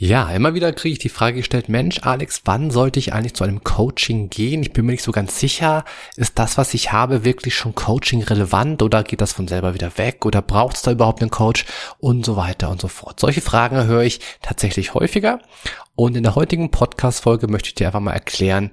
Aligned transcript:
Ja, 0.00 0.30
immer 0.30 0.54
wieder 0.54 0.72
kriege 0.72 0.92
ich 0.92 1.00
die 1.00 1.08
Frage 1.08 1.38
gestellt, 1.38 1.68
Mensch, 1.68 2.02
Alex, 2.02 2.42
wann 2.44 2.70
sollte 2.70 3.00
ich 3.00 3.12
eigentlich 3.12 3.34
zu 3.34 3.42
einem 3.42 3.64
Coaching 3.64 4.30
gehen? 4.30 4.62
Ich 4.62 4.72
bin 4.72 4.86
mir 4.86 4.92
nicht 4.92 5.02
so 5.02 5.10
ganz 5.10 5.40
sicher. 5.40 5.84
Ist 6.14 6.38
das, 6.38 6.56
was 6.56 6.72
ich 6.72 6.92
habe, 6.92 7.24
wirklich 7.24 7.56
schon 7.56 7.74
Coaching 7.74 8.22
relevant 8.22 8.80
oder 8.80 9.02
geht 9.02 9.20
das 9.20 9.32
von 9.32 9.48
selber 9.48 9.74
wieder 9.74 9.98
weg 9.98 10.24
oder 10.24 10.40
braucht 10.40 10.76
es 10.76 10.82
da 10.82 10.92
überhaupt 10.92 11.20
einen 11.20 11.32
Coach 11.32 11.64
und 11.98 12.24
so 12.24 12.36
weiter 12.36 12.70
und 12.70 12.80
so 12.80 12.86
fort? 12.86 13.18
Solche 13.18 13.40
Fragen 13.40 13.88
höre 13.88 14.04
ich 14.04 14.20
tatsächlich 14.40 14.94
häufiger 14.94 15.40
und 15.96 16.16
in 16.16 16.22
der 16.22 16.36
heutigen 16.36 16.70
Podcast-Folge 16.70 17.48
möchte 17.48 17.70
ich 17.70 17.74
dir 17.74 17.88
einfach 17.88 17.98
mal 17.98 18.12
erklären, 18.12 18.70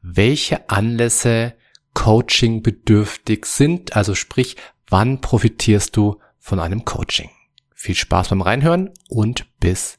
welche 0.00 0.70
Anlässe 0.70 1.54
Coaching 1.92 2.62
bedürftig 2.62 3.46
sind. 3.46 3.96
Also 3.96 4.14
sprich, 4.14 4.54
wann 4.88 5.20
profitierst 5.20 5.96
du 5.96 6.20
von 6.38 6.60
einem 6.60 6.84
Coaching? 6.84 7.30
Viel 7.74 7.96
Spaß 7.96 8.28
beim 8.28 8.42
Reinhören 8.42 8.90
und 9.08 9.44
bis 9.58 9.98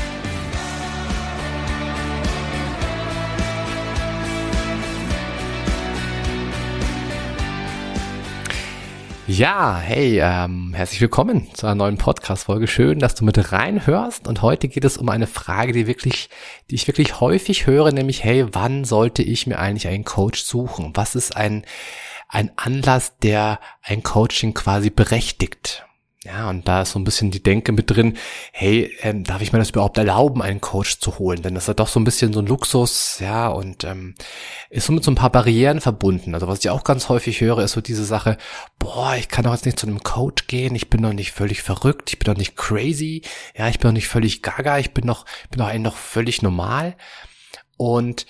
Ja, 9.33 9.77
hey, 9.77 10.19
ähm, 10.21 10.73
herzlich 10.73 10.99
willkommen 10.99 11.47
zu 11.53 11.65
einer 11.65 11.75
neuen 11.75 11.97
Podcast-Folge. 11.97 12.67
Schön, 12.67 12.99
dass 12.99 13.15
du 13.15 13.23
mit 13.23 13.53
reinhörst. 13.53 14.27
Und 14.27 14.41
heute 14.41 14.67
geht 14.67 14.83
es 14.83 14.97
um 14.97 15.07
eine 15.07 15.25
Frage, 15.25 15.71
die 15.71 15.87
wirklich, 15.87 16.29
die 16.69 16.75
ich 16.75 16.85
wirklich 16.85 17.21
häufig 17.21 17.65
höre, 17.65 17.93
nämlich, 17.93 18.25
hey, 18.25 18.45
wann 18.51 18.83
sollte 18.83 19.23
ich 19.23 19.47
mir 19.47 19.57
eigentlich 19.57 19.87
einen 19.87 20.03
Coach 20.03 20.43
suchen? 20.43 20.91
Was 20.95 21.15
ist 21.15 21.37
ein, 21.37 21.63
ein 22.27 22.51
Anlass, 22.57 23.19
der 23.19 23.61
ein 23.81 24.03
Coaching 24.03 24.53
quasi 24.53 24.89
berechtigt? 24.89 25.85
Ja, 26.23 26.51
und 26.51 26.67
da 26.67 26.83
ist 26.83 26.91
so 26.91 26.99
ein 26.99 27.03
bisschen 27.03 27.31
die 27.31 27.41
Denke 27.41 27.71
mit 27.71 27.89
drin, 27.89 28.15
hey, 28.51 28.95
ähm, 29.01 29.23
darf 29.23 29.41
ich 29.41 29.53
mir 29.53 29.57
das 29.57 29.71
überhaupt 29.71 29.97
erlauben, 29.97 30.43
einen 30.43 30.61
Coach 30.61 30.99
zu 30.99 31.17
holen? 31.17 31.41
Denn 31.41 31.55
das 31.55 31.67
ist 31.67 31.79
doch 31.79 31.87
so 31.87 31.99
ein 31.99 32.03
bisschen 32.03 32.31
so 32.31 32.41
ein 32.41 32.45
Luxus, 32.45 33.17
ja, 33.19 33.47
und 33.47 33.85
ähm, 33.85 34.13
ist 34.69 34.85
so 34.85 34.93
mit 34.93 35.03
so 35.03 35.09
ein 35.09 35.15
paar 35.15 35.31
Barrieren 35.31 35.81
verbunden. 35.81 36.35
Also 36.35 36.47
was 36.47 36.59
ich 36.59 36.69
auch 36.69 36.83
ganz 36.83 37.09
häufig 37.09 37.41
höre, 37.41 37.63
ist 37.63 37.71
so 37.71 37.81
diese 37.81 38.05
Sache, 38.05 38.37
boah, 38.77 39.15
ich 39.17 39.29
kann 39.29 39.45
doch 39.45 39.53
jetzt 39.53 39.65
nicht 39.65 39.79
zu 39.79 39.87
einem 39.87 40.03
Coach 40.03 40.45
gehen, 40.45 40.75
ich 40.75 40.91
bin 40.91 41.01
doch 41.01 41.13
nicht 41.13 41.31
völlig 41.31 41.63
verrückt, 41.63 42.11
ich 42.13 42.19
bin 42.19 42.31
doch 42.31 42.37
nicht 42.37 42.55
crazy, 42.55 43.23
ja, 43.57 43.67
ich 43.67 43.79
bin 43.79 43.89
doch 43.89 43.93
nicht 43.93 44.07
völlig 44.07 44.43
gaga, 44.43 44.77
ich 44.77 44.93
bin 44.93 45.07
doch, 45.07 45.25
bin 45.49 45.57
doch 45.57 45.69
eigentlich 45.69 45.81
noch 45.81 45.97
völlig 45.97 46.43
normal. 46.43 46.97
Und 47.77 48.27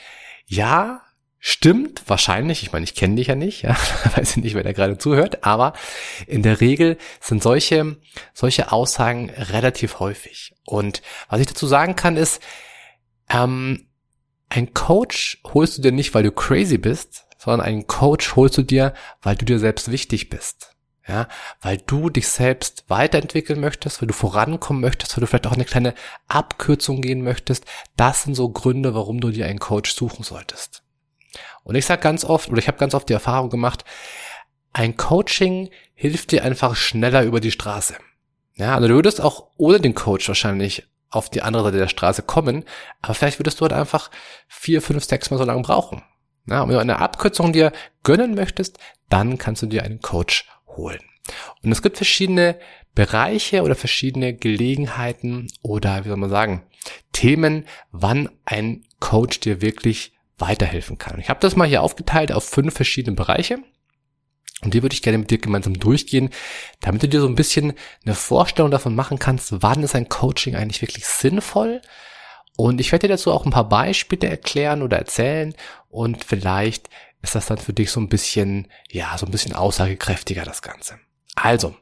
ja, 0.47 1.02
Stimmt, 1.44 2.03
wahrscheinlich. 2.06 2.61
Ich 2.61 2.72
meine, 2.72 2.84
ich 2.84 2.94
kenne 2.94 3.16
dich 3.16 3.25
ja 3.25 3.36
nicht, 3.36 3.64
ja, 3.64 3.75
weiß 4.16 4.38
ich 4.38 4.44
nicht, 4.44 4.53
wer 4.53 4.61
da 4.61 4.73
gerade 4.73 5.00
zuhört, 5.00 5.44
aber 5.44 5.73
in 6.28 6.44
der 6.44 6.61
Regel 6.61 7.00
sind 7.20 7.42
solche, 7.42 7.97
solche 8.31 8.72
Aussagen 8.72 9.31
relativ 9.31 10.00
häufig. 10.00 10.53
Und 10.67 11.02
was 11.30 11.39
ich 11.39 11.47
dazu 11.47 11.66
sagen 11.66 11.95
kann, 11.95 12.16
ist, 12.16 12.44
ähm, 13.28 13.88
ein 14.50 14.75
Coach 14.75 15.42
holst 15.52 15.80
du 15.80 15.81
dir 15.81 15.92
nicht, 15.92 16.14
weil 16.14 16.22
du 16.22 16.31
crazy 16.31 16.78
bist, 16.78 17.25
sondern 17.39 17.66
einen 17.66 17.88
Coach 17.88 18.36
holst 18.36 18.59
du 18.59 18.62
dir, 18.62 18.94
weil 19.23 19.36
du 19.36 19.44
dir 19.44 19.58
selbst 19.58 19.89
wichtig 19.89 20.30
bist. 20.30 20.75
Ja, 21.08 21.28
weil 21.59 21.79
du 21.79 22.12
dich 22.12 22.28
selbst 22.28 22.84
weiterentwickeln 22.88 23.59
möchtest, 23.59 24.00
weil 24.00 24.08
du 24.08 24.13
vorankommen 24.13 24.79
möchtest, 24.79 25.18
weil 25.18 25.22
du 25.22 25.28
vielleicht 25.28 25.47
auch 25.47 25.53
eine 25.53 25.66
kleine 25.66 25.96
Abkürzung 26.28 27.02
gehen 27.02 27.23
möchtest. 27.23 27.66
Das 27.97 28.22
sind 28.22 28.35
so 28.35 28.50
Gründe, 28.50 28.94
warum 28.94 29.19
du 29.19 29.31
dir 29.31 29.47
einen 29.47 29.58
Coach 29.58 29.96
suchen 29.96 30.23
solltest. 30.23 30.81
Und 31.63 31.75
ich 31.75 31.85
sage 31.85 32.01
ganz 32.01 32.25
oft, 32.25 32.49
oder 32.49 32.59
ich 32.59 32.67
habe 32.67 32.77
ganz 32.77 32.94
oft 32.94 33.07
die 33.09 33.13
Erfahrung 33.13 33.49
gemacht, 33.49 33.85
ein 34.73 34.95
Coaching 34.95 35.69
hilft 35.94 36.31
dir 36.31 36.44
einfach 36.44 36.75
schneller 36.75 37.23
über 37.23 37.39
die 37.39 37.51
Straße. 37.51 37.95
Ja, 38.55 38.75
also 38.75 38.88
du 38.88 38.95
würdest 38.95 39.22
auch 39.22 39.49
ohne 39.57 39.79
den 39.79 39.95
Coach 39.95 40.27
wahrscheinlich 40.27 40.88
auf 41.09 41.29
die 41.29 41.41
andere 41.41 41.63
Seite 41.63 41.77
der 41.77 41.88
Straße 41.88 42.23
kommen, 42.23 42.63
aber 43.01 43.13
vielleicht 43.13 43.39
würdest 43.39 43.59
du 43.59 43.63
halt 43.63 43.73
einfach 43.73 44.09
vier, 44.47 44.81
fünf, 44.81 45.03
sechs 45.03 45.29
Mal 45.29 45.38
so 45.38 45.44
lange 45.44 45.61
brauchen. 45.61 46.03
Ja, 46.47 46.61
und 46.61 46.69
wenn 46.69 46.75
du 46.75 46.81
eine 46.81 46.99
Abkürzung 46.99 47.53
dir 47.53 47.72
gönnen 48.03 48.33
möchtest, 48.33 48.79
dann 49.09 49.38
kannst 49.38 49.61
du 49.61 49.67
dir 49.67 49.83
einen 49.83 50.01
Coach 50.01 50.47
holen. 50.67 51.01
Und 51.63 51.72
es 51.72 51.81
gibt 51.81 51.97
verschiedene 51.97 52.57
Bereiche 52.95 53.61
oder 53.61 53.75
verschiedene 53.75 54.33
Gelegenheiten 54.33 55.47
oder 55.61 56.03
wie 56.03 56.09
soll 56.09 56.17
man 56.17 56.29
sagen, 56.29 56.63
Themen, 57.13 57.66
wann 57.91 58.29
ein 58.45 58.85
Coach 58.99 59.39
dir 59.39 59.61
wirklich 59.61 60.13
weiterhelfen 60.41 60.97
kann. 60.97 61.19
Ich 61.19 61.29
habe 61.29 61.40
das 61.40 61.56
mal 61.56 61.68
hier 61.68 61.81
aufgeteilt 61.81 62.31
auf 62.31 62.44
fünf 62.44 62.74
verschiedene 62.74 63.16
Bereiche. 63.16 63.59
Und 64.63 64.74
die 64.74 64.84
würde 64.84 64.94
ich 64.94 65.02
gerne 65.02 65.18
mit 65.18 65.31
dir 65.31 65.40
gemeinsam 65.40 65.79
durchgehen, 65.79 66.29
damit 66.81 67.02
du 67.02 67.07
dir 67.07 67.22
so 67.22 67.28
ein 67.28 67.35
bisschen 67.35 67.74
eine 68.06 68.13
Vorstellung 68.13 68.69
davon 68.69 68.94
machen 68.94 69.18
kannst, 69.18 69.63
wann 69.63 69.81
ist 69.81 69.96
ein 69.96 70.07
Coaching 70.07 70.56
eigentlich 70.56 70.84
wirklich 70.84 71.06
sinnvoll. 71.07 71.81
Und 72.57 72.79
ich 72.79 72.91
werde 72.91 73.07
dir 73.07 73.13
dazu 73.13 73.31
auch 73.31 73.46
ein 73.46 73.52
paar 73.52 73.69
Beispiele 73.69 74.28
erklären 74.28 74.84
oder 74.84 74.97
erzählen 74.97 75.56
und 75.90 76.24
vielleicht 76.24 76.90
ist 77.22 77.35
das 77.35 77.47
dann 77.47 77.58
für 77.58 77.73
dich 77.73 77.91
so 77.91 78.00
ein 78.00 78.09
bisschen, 78.09 78.68
ja, 78.90 79.18
so 79.18 79.25
ein 79.25 79.31
bisschen 79.31 79.53
aussagekräftiger, 79.53 80.44
das 80.44 80.62
Ganze. 80.62 81.00
Also, 81.35 81.75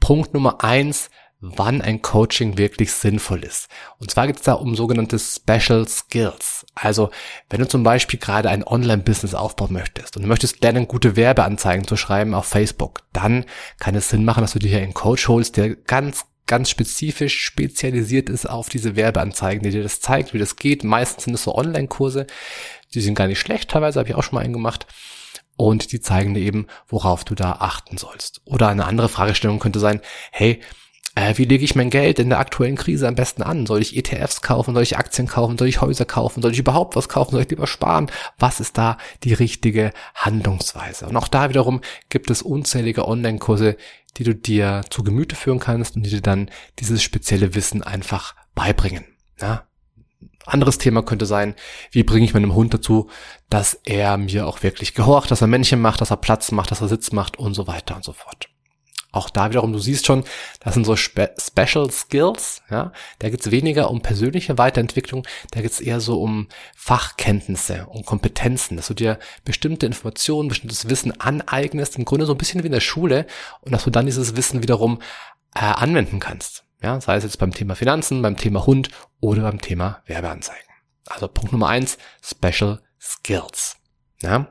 Punkt 0.00 0.34
Nummer 0.34 0.64
eins, 0.64 1.10
wann 1.42 1.82
ein 1.82 2.02
Coaching 2.02 2.56
wirklich 2.56 2.92
sinnvoll 2.92 3.42
ist. 3.42 3.68
Und 3.98 4.12
zwar 4.12 4.28
geht 4.28 4.36
es 4.36 4.42
da 4.42 4.54
um 4.54 4.76
sogenannte 4.76 5.18
Special 5.18 5.86
Skills. 5.88 6.64
Also 6.76 7.10
wenn 7.50 7.60
du 7.60 7.66
zum 7.66 7.82
Beispiel 7.82 8.20
gerade 8.20 8.48
ein 8.48 8.64
Online-Business 8.64 9.34
aufbauen 9.34 9.72
möchtest 9.72 10.16
und 10.16 10.22
du 10.22 10.28
möchtest 10.28 10.62
lernen, 10.62 10.86
gute 10.86 11.16
Werbeanzeigen 11.16 11.86
zu 11.86 11.96
schreiben 11.96 12.32
auf 12.32 12.46
Facebook, 12.46 13.02
dann 13.12 13.44
kann 13.80 13.96
es 13.96 14.08
Sinn 14.08 14.24
machen, 14.24 14.42
dass 14.42 14.52
du 14.52 14.60
dir 14.60 14.68
hier 14.68 14.82
einen 14.82 14.94
Coach 14.94 15.26
holst, 15.28 15.56
der 15.56 15.74
ganz 15.74 16.26
ganz 16.46 16.70
spezifisch 16.70 17.40
spezialisiert 17.44 18.28
ist 18.28 18.48
auf 18.48 18.68
diese 18.68 18.94
Werbeanzeigen, 18.94 19.62
die 19.62 19.70
dir 19.70 19.82
das 19.82 20.00
zeigt, 20.00 20.34
wie 20.34 20.38
das 20.38 20.56
geht. 20.56 20.84
Meistens 20.84 21.24
sind 21.24 21.34
es 21.34 21.44
so 21.44 21.54
Online-Kurse, 21.54 22.26
die 22.94 23.00
sind 23.00 23.14
gar 23.14 23.26
nicht 23.26 23.40
schlecht, 23.40 23.70
teilweise 23.70 23.98
habe 23.98 24.08
ich 24.08 24.14
auch 24.14 24.22
schon 24.22 24.34
mal 24.34 24.44
einen 24.44 24.52
gemacht 24.52 24.86
und 25.56 25.92
die 25.92 26.00
zeigen 26.00 26.34
dir 26.34 26.40
eben, 26.40 26.66
worauf 26.88 27.24
du 27.24 27.34
da 27.34 27.52
achten 27.52 27.96
sollst. 27.96 28.42
Oder 28.44 28.68
eine 28.68 28.84
andere 28.84 29.08
Fragestellung 29.08 29.60
könnte 29.60 29.80
sein, 29.80 30.00
hey, 30.30 30.60
äh, 31.14 31.36
wie 31.36 31.44
lege 31.44 31.64
ich 31.64 31.74
mein 31.74 31.90
Geld 31.90 32.18
in 32.18 32.30
der 32.30 32.38
aktuellen 32.38 32.76
Krise 32.76 33.06
am 33.06 33.14
besten 33.14 33.42
an? 33.42 33.66
Soll 33.66 33.82
ich 33.82 33.96
ETFs 33.96 34.40
kaufen? 34.40 34.74
Soll 34.74 34.82
ich 34.82 34.96
Aktien 34.96 35.28
kaufen? 35.28 35.58
Soll 35.58 35.68
ich 35.68 35.80
Häuser 35.80 36.04
kaufen? 36.04 36.42
Soll 36.42 36.52
ich 36.52 36.58
überhaupt 36.58 36.96
was 36.96 37.08
kaufen? 37.08 37.32
Soll 37.32 37.42
ich 37.42 37.50
lieber 37.50 37.66
sparen? 37.66 38.10
Was 38.38 38.60
ist 38.60 38.78
da 38.78 38.96
die 39.22 39.34
richtige 39.34 39.92
Handlungsweise? 40.14 41.06
Und 41.06 41.16
auch 41.16 41.28
da 41.28 41.50
wiederum 41.50 41.82
gibt 42.08 42.30
es 42.30 42.40
unzählige 42.40 43.06
Online-Kurse, 43.06 43.76
die 44.16 44.24
du 44.24 44.34
dir 44.34 44.82
zu 44.88 45.02
Gemüte 45.02 45.36
führen 45.36 45.58
kannst 45.58 45.96
und 45.96 46.02
die 46.04 46.10
dir 46.10 46.22
dann 46.22 46.50
dieses 46.78 47.02
spezielle 47.02 47.54
Wissen 47.54 47.82
einfach 47.82 48.34
beibringen. 48.54 49.04
Ja? 49.40 49.66
Anderes 50.46 50.78
Thema 50.78 51.02
könnte 51.02 51.26
sein, 51.26 51.54
wie 51.90 52.02
bringe 52.02 52.24
ich 52.24 52.34
meinem 52.34 52.54
Hund 52.54 52.74
dazu, 52.74 53.08
dass 53.48 53.74
er 53.84 54.16
mir 54.16 54.46
auch 54.46 54.62
wirklich 54.62 54.94
gehorcht, 54.94 55.30
dass 55.30 55.40
er 55.40 55.46
Männchen 55.46 55.80
macht, 55.80 56.00
dass 56.00 56.10
er 56.10 56.16
Platz 56.16 56.50
macht, 56.52 56.70
dass 56.70 56.80
er 56.80 56.88
Sitz 56.88 57.12
macht 57.12 57.38
und 57.38 57.54
so 57.54 57.66
weiter 57.66 57.96
und 57.96 58.04
so 58.04 58.12
fort. 58.12 58.48
Auch 59.12 59.28
da 59.28 59.50
wiederum, 59.50 59.72
du 59.72 59.78
siehst 59.78 60.06
schon, 60.06 60.24
das 60.60 60.72
sind 60.72 60.84
so 60.84 60.96
Spe 60.96 61.34
Special 61.38 61.90
Skills, 61.90 62.62
ja. 62.70 62.92
Da 63.18 63.28
geht's 63.28 63.50
weniger 63.50 63.90
um 63.90 64.00
persönliche 64.00 64.56
Weiterentwicklung, 64.56 65.26
da 65.50 65.60
geht's 65.60 65.80
eher 65.80 66.00
so 66.00 66.20
um 66.20 66.48
Fachkenntnisse, 66.74 67.86
um 67.88 68.04
Kompetenzen, 68.06 68.76
dass 68.76 68.88
du 68.88 68.94
dir 68.94 69.18
bestimmte 69.44 69.84
Informationen, 69.84 70.48
bestimmtes 70.48 70.88
Wissen 70.88 71.20
aneignest, 71.20 71.96
im 71.96 72.06
Grunde 72.06 72.24
so 72.24 72.32
ein 72.32 72.38
bisschen 72.38 72.62
wie 72.62 72.66
in 72.66 72.72
der 72.72 72.80
Schule 72.80 73.26
und 73.60 73.72
dass 73.72 73.84
du 73.84 73.90
dann 73.90 74.06
dieses 74.06 74.34
Wissen 74.34 74.62
wiederum 74.62 75.00
äh, 75.54 75.60
anwenden 75.60 76.18
kannst. 76.18 76.64
Ja, 76.82 77.00
sei 77.00 77.16
es 77.16 77.24
jetzt 77.24 77.38
beim 77.38 77.52
Thema 77.52 77.76
Finanzen, 77.76 78.22
beim 78.22 78.36
Thema 78.36 78.66
Hund 78.66 78.88
oder 79.20 79.42
beim 79.42 79.60
Thema 79.60 80.02
Werbeanzeigen. 80.06 80.64
Also 81.06 81.28
Punkt 81.28 81.52
Nummer 81.52 81.68
eins, 81.68 81.98
Special 82.22 82.80
Skills. 82.98 83.76
Ja. 84.22 84.48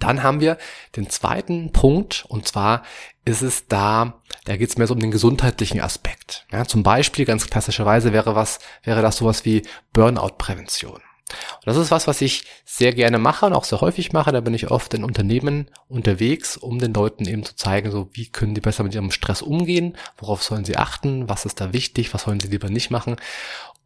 Dann 0.00 0.22
haben 0.22 0.40
wir 0.40 0.58
den 0.96 1.08
zweiten 1.08 1.72
Punkt 1.72 2.24
und 2.28 2.48
zwar 2.48 2.82
ist 3.24 3.42
es 3.42 3.68
da, 3.68 4.20
da 4.44 4.56
geht 4.56 4.68
es 4.68 4.76
mehr 4.76 4.86
so 4.86 4.94
um 4.94 5.00
den 5.00 5.10
gesundheitlichen 5.10 5.80
Aspekt. 5.80 6.46
Ja, 6.52 6.64
zum 6.64 6.82
Beispiel 6.82 7.24
ganz 7.24 7.48
klassischerweise 7.48 8.12
wäre 8.12 8.34
was, 8.34 8.58
wäre 8.82 9.02
das 9.02 9.16
sowas 9.16 9.44
wie 9.44 9.62
Burnout-Prävention. 9.92 11.00
Und 11.30 11.66
das 11.66 11.76
ist 11.76 11.90
was, 11.90 12.06
was 12.06 12.20
ich 12.20 12.44
sehr 12.64 12.92
gerne 12.92 13.18
mache 13.18 13.46
und 13.46 13.54
auch 13.54 13.64
sehr 13.64 13.80
häufig 13.80 14.12
mache. 14.12 14.32
Da 14.32 14.40
bin 14.40 14.52
ich 14.52 14.70
oft 14.70 14.92
in 14.92 15.04
Unternehmen 15.04 15.70
unterwegs, 15.88 16.56
um 16.56 16.78
den 16.78 16.92
Leuten 16.92 17.26
eben 17.26 17.44
zu 17.44 17.56
zeigen, 17.56 17.90
so 17.90 18.10
wie 18.12 18.28
können 18.28 18.54
die 18.54 18.60
besser 18.60 18.84
mit 18.84 18.94
ihrem 18.94 19.10
Stress 19.10 19.40
umgehen, 19.40 19.96
worauf 20.18 20.42
sollen 20.42 20.64
sie 20.64 20.76
achten, 20.76 21.28
was 21.28 21.46
ist 21.46 21.60
da 21.60 21.72
wichtig, 21.72 22.12
was 22.12 22.24
sollen 22.24 22.40
sie 22.40 22.48
lieber 22.48 22.68
nicht 22.68 22.90
machen. 22.90 23.16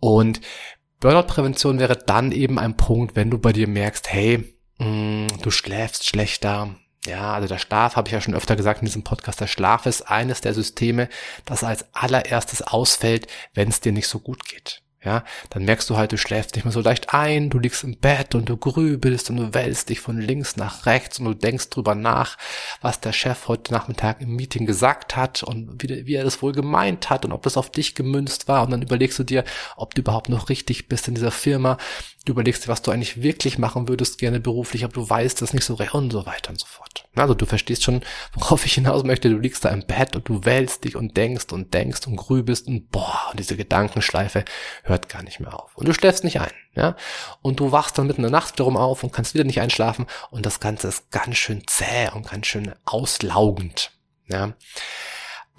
Und 0.00 0.40
Burnout-Prävention 1.00 1.78
wäre 1.78 1.96
dann 1.96 2.32
eben 2.32 2.58
ein 2.58 2.76
Punkt, 2.76 3.14
wenn 3.14 3.31
du 3.31 3.38
bei 3.38 3.52
dir 3.52 3.69
merkst, 3.69 4.10
hey, 4.10 4.52
du 4.78 5.50
schläfst 5.50 6.06
schlechter. 6.06 6.75
Ja, 7.06 7.34
also 7.34 7.48
der 7.48 7.58
Schlaf, 7.58 7.96
habe 7.96 8.08
ich 8.08 8.12
ja 8.12 8.20
schon 8.20 8.34
öfter 8.34 8.56
gesagt 8.56 8.80
in 8.80 8.86
diesem 8.86 9.04
Podcast, 9.04 9.40
der 9.40 9.46
Schlaf 9.46 9.86
ist 9.86 10.02
eines 10.02 10.40
der 10.40 10.52
Systeme, 10.52 11.08
das 11.44 11.64
als 11.64 11.86
allererstes 11.94 12.62
ausfällt, 12.62 13.28
wenn 13.54 13.69
es 13.69 13.80
dir 13.80 13.92
nicht 13.92 14.08
so 14.08 14.19
gut 14.19 14.44
geht. 14.44 14.82
Ja, 15.04 15.22
dann 15.50 15.64
merkst 15.64 15.88
du 15.88 15.96
halt, 15.96 16.10
du 16.10 16.18
schläfst 16.18 16.56
nicht 16.56 16.64
mehr 16.64 16.72
so 16.72 16.80
leicht 16.80 17.14
ein, 17.14 17.50
du 17.50 17.60
liegst 17.60 17.84
im 17.84 17.96
Bett 17.96 18.34
und 18.34 18.48
du 18.48 18.56
grübelst 18.56 19.30
und 19.30 19.36
du 19.36 19.54
wälzt 19.54 19.90
dich 19.90 20.00
von 20.00 20.20
links 20.20 20.56
nach 20.56 20.86
rechts 20.86 21.20
und 21.20 21.26
du 21.26 21.34
denkst 21.34 21.70
drüber 21.70 21.94
nach, 21.94 22.36
was 22.80 22.98
der 22.98 23.12
Chef 23.12 23.46
heute 23.46 23.72
Nachmittag 23.72 24.20
im 24.20 24.34
Meeting 24.34 24.66
gesagt 24.66 25.14
hat 25.14 25.44
und 25.44 25.80
wie, 25.80 26.04
wie 26.06 26.14
er 26.14 26.24
das 26.24 26.42
wohl 26.42 26.50
gemeint 26.50 27.10
hat 27.10 27.24
und 27.24 27.30
ob 27.30 27.44
das 27.44 27.56
auf 27.56 27.70
dich 27.70 27.94
gemünzt 27.94 28.48
war 28.48 28.64
und 28.64 28.72
dann 28.72 28.82
überlegst 28.82 29.18
du 29.20 29.22
dir, 29.22 29.44
ob 29.76 29.94
du 29.94 30.00
überhaupt 30.00 30.30
noch 30.30 30.48
richtig 30.48 30.88
bist 30.88 31.06
in 31.06 31.14
dieser 31.14 31.30
Firma 31.30 31.78
Du 32.28 32.32
überlegst 32.32 32.64
dir, 32.64 32.68
was 32.68 32.82
du 32.82 32.90
eigentlich 32.90 33.22
wirklich 33.22 33.56
machen 33.56 33.88
würdest, 33.88 34.18
gerne 34.18 34.38
beruflich, 34.38 34.84
aber 34.84 34.92
du 34.92 35.08
weißt 35.08 35.40
das 35.40 35.54
nicht 35.54 35.64
so 35.64 35.72
recht 35.72 35.94
und 35.94 36.12
so 36.12 36.26
weiter 36.26 36.50
und 36.50 36.60
so 36.60 36.66
fort. 36.66 37.06
Also 37.14 37.32
du 37.32 37.46
verstehst 37.46 37.84
schon, 37.84 38.02
worauf 38.34 38.66
ich 38.66 38.74
hinaus 38.74 39.02
möchte. 39.02 39.30
Du 39.30 39.38
liegst 39.38 39.64
da 39.64 39.70
im 39.70 39.86
Bett 39.86 40.14
und 40.14 40.28
du 40.28 40.44
wälzt 40.44 40.84
dich 40.84 40.94
und 40.94 41.16
denkst 41.16 41.46
und 41.52 41.72
denkst 41.72 42.06
und 42.06 42.16
grübelst 42.16 42.66
und 42.66 42.90
boah, 42.90 43.28
und 43.30 43.38
diese 43.38 43.56
Gedankenschleife 43.56 44.44
hört 44.88 45.08
gar 45.08 45.23
nicht 45.23 45.40
mehr 45.40 45.55
auf. 45.55 45.76
Und 45.76 45.88
du 45.88 45.93
schläfst 45.93 46.25
nicht 46.25 46.40
ein, 46.40 46.50
ja. 46.75 46.96
Und 47.43 47.61
du 47.61 47.73
wachst 47.73 47.99
dann 47.99 48.06
mitten 48.06 48.25
in 48.25 48.31
der 48.31 48.40
Nacht 48.40 48.55
wiederum 48.55 48.76
auf 48.76 49.02
und 49.02 49.12
kannst 49.12 49.35
wieder 49.35 49.44
nicht 49.44 49.61
einschlafen 49.61 50.06
und 50.31 50.46
das 50.46 50.61
Ganze 50.61 50.88
ist 50.88 51.11
ganz 51.11 51.37
schön 51.37 51.62
zäh 51.67 52.11
und 52.14 52.29
ganz 52.29 52.46
schön 52.46 52.75
auslaugend, 52.85 53.93
ja. 54.26 54.55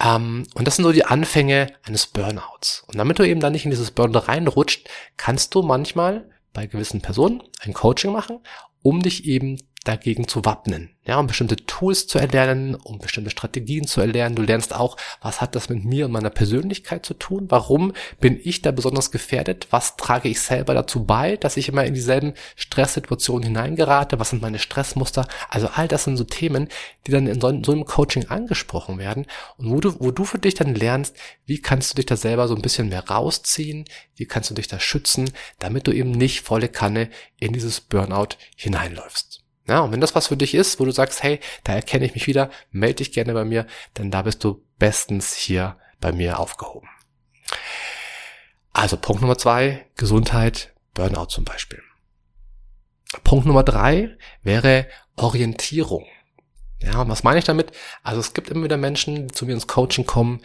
Ähm, 0.02 0.46
und 0.54 0.66
das 0.66 0.76
sind 0.76 0.84
so 0.84 0.92
die 0.92 1.04
Anfänge 1.04 1.74
eines 1.84 2.06
Burnouts. 2.06 2.84
Und 2.86 2.98
damit 2.98 3.18
du 3.18 3.26
eben 3.26 3.40
dann 3.40 3.52
nicht 3.52 3.64
in 3.64 3.70
dieses 3.70 3.90
Burnout 3.90 4.20
reinrutscht, 4.20 4.88
kannst 5.16 5.54
du 5.54 5.62
manchmal 5.62 6.28
bei 6.52 6.66
gewissen 6.66 7.02
Personen 7.02 7.42
ein 7.60 7.74
Coaching 7.74 8.12
machen, 8.12 8.40
um 8.82 9.02
dich 9.02 9.24
eben 9.26 9.58
dagegen 9.84 10.28
zu 10.28 10.44
wappnen, 10.44 10.90
ja, 11.06 11.18
um 11.18 11.26
bestimmte 11.26 11.56
Tools 11.56 12.06
zu 12.06 12.18
erlernen, 12.18 12.74
um 12.74 12.98
bestimmte 12.98 13.30
Strategien 13.30 13.86
zu 13.86 14.02
erlernen. 14.02 14.36
Du 14.36 14.42
lernst 14.42 14.74
auch, 14.74 14.98
was 15.22 15.40
hat 15.40 15.54
das 15.54 15.70
mit 15.70 15.84
mir 15.86 16.04
und 16.04 16.12
meiner 16.12 16.28
Persönlichkeit 16.28 17.06
zu 17.06 17.14
tun? 17.14 17.46
Warum 17.48 17.94
bin 18.20 18.38
ich 18.42 18.60
da 18.60 18.72
besonders 18.72 19.10
gefährdet? 19.10 19.68
Was 19.70 19.96
trage 19.96 20.28
ich 20.28 20.40
selber 20.42 20.74
dazu 20.74 21.04
bei, 21.04 21.36
dass 21.36 21.56
ich 21.56 21.70
immer 21.70 21.86
in 21.86 21.94
dieselben 21.94 22.34
Stresssituationen 22.56 23.44
hineingerate? 23.44 24.20
Was 24.20 24.30
sind 24.30 24.42
meine 24.42 24.58
Stressmuster? 24.58 25.26
Also 25.48 25.68
all 25.68 25.88
das 25.88 26.04
sind 26.04 26.18
so 26.18 26.24
Themen, 26.24 26.68
die 27.06 27.12
dann 27.12 27.26
in 27.26 27.40
so, 27.40 27.48
so 27.64 27.72
einem 27.72 27.86
Coaching 27.86 28.26
angesprochen 28.26 28.98
werden 28.98 29.24
und 29.56 29.70
wo 29.70 29.80
du, 29.80 29.98
wo 29.98 30.10
du 30.10 30.24
für 30.26 30.38
dich 30.38 30.54
dann 30.54 30.74
lernst, 30.74 31.16
wie 31.46 31.62
kannst 31.62 31.92
du 31.92 31.96
dich 31.96 32.06
da 32.06 32.18
selber 32.18 32.48
so 32.48 32.54
ein 32.54 32.62
bisschen 32.62 32.90
mehr 32.90 33.08
rausziehen? 33.08 33.86
Wie 34.14 34.26
kannst 34.26 34.50
du 34.50 34.54
dich 34.54 34.68
da 34.68 34.78
schützen, 34.78 35.30
damit 35.58 35.86
du 35.86 35.92
eben 35.92 36.10
nicht 36.10 36.42
volle 36.42 36.68
Kanne 36.68 37.08
in 37.38 37.54
dieses 37.54 37.80
Burnout 37.80 38.36
hineinläufst? 38.56 39.39
Ja, 39.70 39.80
und 39.82 39.92
wenn 39.92 40.00
das 40.00 40.16
was 40.16 40.26
für 40.26 40.36
dich 40.36 40.54
ist, 40.54 40.80
wo 40.80 40.84
du 40.84 40.90
sagst, 40.90 41.22
hey, 41.22 41.38
da 41.62 41.74
erkenne 41.74 42.04
ich 42.04 42.14
mich 42.14 42.26
wieder, 42.26 42.50
melde 42.72 42.96
dich 42.96 43.12
gerne 43.12 43.32
bei 43.32 43.44
mir, 43.44 43.68
denn 43.96 44.10
da 44.10 44.22
bist 44.22 44.42
du 44.42 44.64
bestens 44.80 45.32
hier 45.32 45.76
bei 46.00 46.10
mir 46.10 46.40
aufgehoben. 46.40 46.88
Also 48.72 48.96
Punkt 48.96 49.22
Nummer 49.22 49.38
zwei, 49.38 49.86
Gesundheit, 49.96 50.74
Burnout 50.92 51.26
zum 51.26 51.44
Beispiel. 51.44 51.80
Punkt 53.22 53.46
Nummer 53.46 53.62
drei 53.62 54.16
wäre 54.42 54.88
Orientierung. 55.14 56.04
Ja, 56.80 57.02
und 57.02 57.08
was 57.08 57.22
meine 57.22 57.38
ich 57.38 57.44
damit? 57.44 57.70
Also 58.02 58.18
es 58.18 58.34
gibt 58.34 58.48
immer 58.48 58.64
wieder 58.64 58.76
Menschen, 58.76 59.28
die 59.28 59.32
zu 59.32 59.46
mir 59.46 59.52
ins 59.52 59.68
Coaching 59.68 60.04
kommen, 60.04 60.42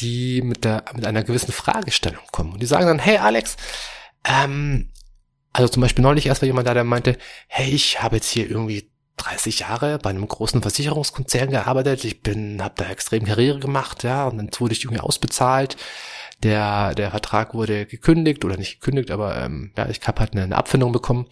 die 0.00 0.42
mit, 0.42 0.64
der, 0.66 0.84
mit 0.94 1.06
einer 1.06 1.24
gewissen 1.24 1.52
Fragestellung 1.52 2.24
kommen. 2.30 2.52
Und 2.52 2.60
die 2.60 2.66
sagen 2.66 2.84
dann, 2.84 2.98
hey 2.98 3.16
Alex, 3.16 3.56
ähm, 4.24 4.90
also 5.56 5.68
zum 5.68 5.80
Beispiel 5.80 6.02
neulich 6.02 6.26
erst 6.26 6.42
war 6.42 6.46
jemand 6.46 6.66
da, 6.66 6.74
der 6.74 6.84
meinte, 6.84 7.16
hey, 7.48 7.70
ich 7.70 8.02
habe 8.02 8.16
jetzt 8.16 8.28
hier 8.28 8.48
irgendwie 8.48 8.90
30 9.16 9.60
Jahre 9.60 9.98
bei 9.98 10.10
einem 10.10 10.28
großen 10.28 10.60
Versicherungskonzern 10.60 11.50
gearbeitet. 11.50 12.04
Ich 12.04 12.22
bin, 12.22 12.62
habe 12.62 12.74
da 12.76 12.90
extrem 12.90 13.24
Karriere 13.24 13.58
gemacht, 13.58 14.04
ja, 14.04 14.26
und 14.26 14.36
dann 14.36 14.50
wurde 14.58 14.74
ich 14.74 14.84
irgendwie 14.84 15.00
ausbezahlt. 15.00 15.78
Der, 16.42 16.94
der 16.94 17.10
Vertrag 17.10 17.54
wurde 17.54 17.86
gekündigt 17.86 18.44
oder 18.44 18.58
nicht 18.58 18.80
gekündigt, 18.80 19.10
aber 19.10 19.40
ähm, 19.40 19.72
ja, 19.78 19.88
ich 19.88 20.06
habe 20.06 20.20
halt 20.20 20.32
eine, 20.32 20.42
eine 20.42 20.56
Abfindung 20.56 20.92
bekommen. 20.92 21.26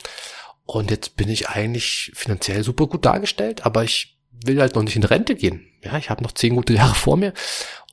Und 0.64 0.90
jetzt 0.90 1.16
bin 1.16 1.28
ich 1.28 1.50
eigentlich 1.50 2.10
finanziell 2.14 2.64
super 2.64 2.86
gut 2.86 3.04
dargestellt, 3.04 3.66
aber 3.66 3.84
ich 3.84 4.13
will 4.44 4.60
halt 4.60 4.74
noch 4.74 4.82
nicht 4.82 4.96
in 4.96 5.04
Rente 5.04 5.34
gehen. 5.34 5.66
Ja, 5.82 5.96
ich 5.98 6.10
habe 6.10 6.22
noch 6.22 6.32
zehn 6.32 6.54
gute 6.54 6.74
Jahre 6.74 6.94
vor 6.94 7.16
mir 7.16 7.32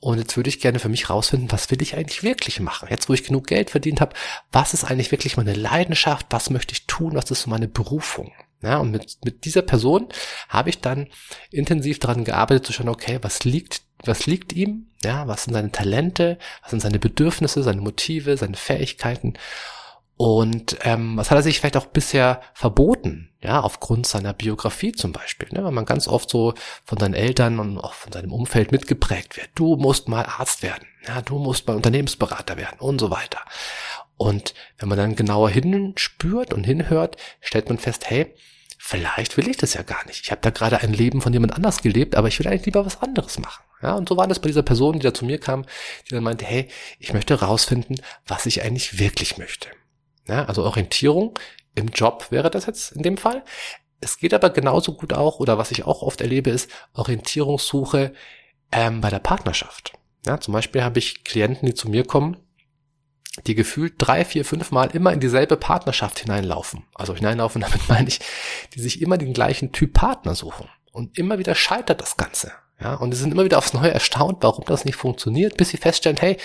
und 0.00 0.18
jetzt 0.18 0.36
würde 0.36 0.48
ich 0.48 0.58
gerne 0.58 0.80
für 0.80 0.88
mich 0.88 1.10
rausfinden, 1.10 1.52
was 1.52 1.70
will 1.70 1.80
ich 1.80 1.94
eigentlich 1.94 2.24
wirklich 2.24 2.58
machen? 2.58 2.88
Jetzt, 2.90 3.08
wo 3.08 3.12
ich 3.12 3.22
genug 3.22 3.46
Geld 3.46 3.70
verdient 3.70 4.00
habe, 4.00 4.16
was 4.50 4.74
ist 4.74 4.82
eigentlich 4.82 5.12
wirklich 5.12 5.36
meine 5.36 5.54
Leidenschaft? 5.54 6.26
Was 6.30 6.50
möchte 6.50 6.72
ich 6.72 6.88
tun? 6.88 7.14
Was 7.14 7.30
ist 7.30 7.42
so 7.42 7.50
meine 7.50 7.68
Berufung? 7.68 8.32
Ja, 8.62 8.78
und 8.78 8.90
mit, 8.90 9.18
mit 9.24 9.44
dieser 9.44 9.62
Person 9.62 10.08
habe 10.48 10.70
ich 10.70 10.80
dann 10.80 11.08
intensiv 11.52 12.00
daran 12.00 12.24
gearbeitet, 12.24 12.66
zu 12.66 12.72
schauen, 12.72 12.88
okay, 12.88 13.18
was 13.22 13.44
liegt, 13.44 13.82
was 14.04 14.26
liegt 14.26 14.52
ihm? 14.52 14.88
Ja, 15.04 15.28
was 15.28 15.44
sind 15.44 15.54
seine 15.54 15.70
Talente? 15.70 16.36
Was 16.62 16.70
sind 16.70 16.80
seine 16.80 16.98
Bedürfnisse, 16.98 17.62
seine 17.62 17.80
Motive, 17.80 18.36
seine 18.36 18.56
Fähigkeiten? 18.56 19.34
Und 20.22 20.76
ähm, 20.82 21.16
was 21.16 21.32
hat 21.32 21.38
er 21.38 21.42
sich 21.42 21.58
vielleicht 21.58 21.76
auch 21.76 21.86
bisher 21.86 22.42
verboten, 22.54 23.32
ja, 23.42 23.60
aufgrund 23.60 24.06
seiner 24.06 24.32
Biografie 24.32 24.92
zum 24.92 25.10
Beispiel, 25.10 25.48
ne? 25.50 25.64
weil 25.64 25.72
man 25.72 25.84
ganz 25.84 26.06
oft 26.06 26.30
so 26.30 26.54
von 26.84 26.96
seinen 26.96 27.14
Eltern 27.14 27.58
und 27.58 27.76
auch 27.76 27.94
von 27.94 28.12
seinem 28.12 28.30
Umfeld 28.30 28.70
mitgeprägt 28.70 29.36
wird. 29.36 29.48
Du 29.56 29.74
musst 29.74 30.06
mal 30.06 30.24
Arzt 30.24 30.62
werden, 30.62 30.86
ja, 31.08 31.22
du 31.22 31.40
musst 31.40 31.66
mal 31.66 31.74
Unternehmensberater 31.74 32.56
werden 32.56 32.78
und 32.78 33.00
so 33.00 33.10
weiter. 33.10 33.40
Und 34.16 34.54
wenn 34.78 34.88
man 34.88 34.96
dann 34.96 35.16
genauer 35.16 35.50
hinspürt 35.50 36.54
und 36.54 36.62
hinhört, 36.62 37.16
stellt 37.40 37.68
man 37.68 37.78
fest, 37.78 38.08
hey, 38.08 38.32
vielleicht 38.78 39.36
will 39.36 39.48
ich 39.48 39.56
das 39.56 39.74
ja 39.74 39.82
gar 39.82 40.06
nicht. 40.06 40.20
Ich 40.22 40.30
habe 40.30 40.40
da 40.40 40.50
gerade 40.50 40.82
ein 40.82 40.92
Leben 40.92 41.20
von 41.20 41.32
jemand 41.32 41.52
anders 41.52 41.82
gelebt, 41.82 42.14
aber 42.14 42.28
ich 42.28 42.38
will 42.38 42.46
eigentlich 42.46 42.66
lieber 42.66 42.86
was 42.86 43.02
anderes 43.02 43.40
machen. 43.40 43.64
Ja, 43.82 43.94
und 43.94 44.08
so 44.08 44.16
war 44.16 44.28
das 44.28 44.38
bei 44.38 44.46
dieser 44.46 44.62
Person, 44.62 45.00
die 45.00 45.04
da 45.04 45.12
zu 45.12 45.24
mir 45.24 45.40
kam, 45.40 45.64
die 46.08 46.14
dann 46.14 46.22
meinte, 46.22 46.44
hey, 46.44 46.68
ich 47.00 47.12
möchte 47.12 47.40
rausfinden, 47.40 48.00
was 48.24 48.46
ich 48.46 48.62
eigentlich 48.62 49.00
wirklich 49.00 49.36
möchte. 49.36 49.68
Ja, 50.28 50.44
also 50.44 50.64
Orientierung 50.64 51.38
im 51.74 51.88
Job 51.88 52.26
wäre 52.30 52.50
das 52.50 52.66
jetzt 52.66 52.92
in 52.92 53.02
dem 53.02 53.16
Fall. 53.16 53.44
Es 54.00 54.18
geht 54.18 54.34
aber 54.34 54.50
genauso 54.50 54.94
gut 54.94 55.12
auch, 55.12 55.38
oder 55.38 55.58
was 55.58 55.70
ich 55.70 55.84
auch 55.84 56.02
oft 56.02 56.20
erlebe, 56.20 56.50
ist 56.50 56.70
Orientierungssuche 56.94 58.12
ähm, 58.72 59.00
bei 59.00 59.10
der 59.10 59.20
Partnerschaft. 59.20 59.92
Ja, 60.26 60.40
zum 60.40 60.52
Beispiel 60.52 60.82
habe 60.82 60.98
ich 60.98 61.24
Klienten, 61.24 61.66
die 61.66 61.74
zu 61.74 61.88
mir 61.88 62.04
kommen, 62.04 62.36
die 63.46 63.54
gefühlt 63.54 63.94
drei, 63.98 64.24
vier, 64.24 64.44
fünf 64.44 64.70
Mal 64.70 64.90
immer 64.90 65.12
in 65.12 65.20
dieselbe 65.20 65.56
Partnerschaft 65.56 66.18
hineinlaufen. 66.18 66.84
Also 66.94 67.14
hineinlaufen, 67.14 67.62
damit 67.62 67.88
meine 67.88 68.08
ich, 68.08 68.20
die 68.74 68.80
sich 68.80 69.00
immer 69.00 69.18
den 69.18 69.32
gleichen 69.32 69.72
Typ 69.72 69.94
Partner 69.94 70.34
suchen. 70.34 70.68
Und 70.92 71.16
immer 71.18 71.38
wieder 71.38 71.54
scheitert 71.54 72.00
das 72.00 72.16
Ganze. 72.16 72.52
Ja, 72.82 72.94
und 72.94 73.12
sie 73.12 73.20
sind 73.20 73.32
immer 73.32 73.44
wieder 73.44 73.58
aufs 73.58 73.74
Neue 73.74 73.92
erstaunt, 73.92 74.38
warum 74.40 74.64
das 74.64 74.84
nicht 74.84 74.96
funktioniert, 74.96 75.56
bis 75.56 75.68
sie 75.68 75.76
feststellen, 75.76 76.18
hey, 76.18 76.36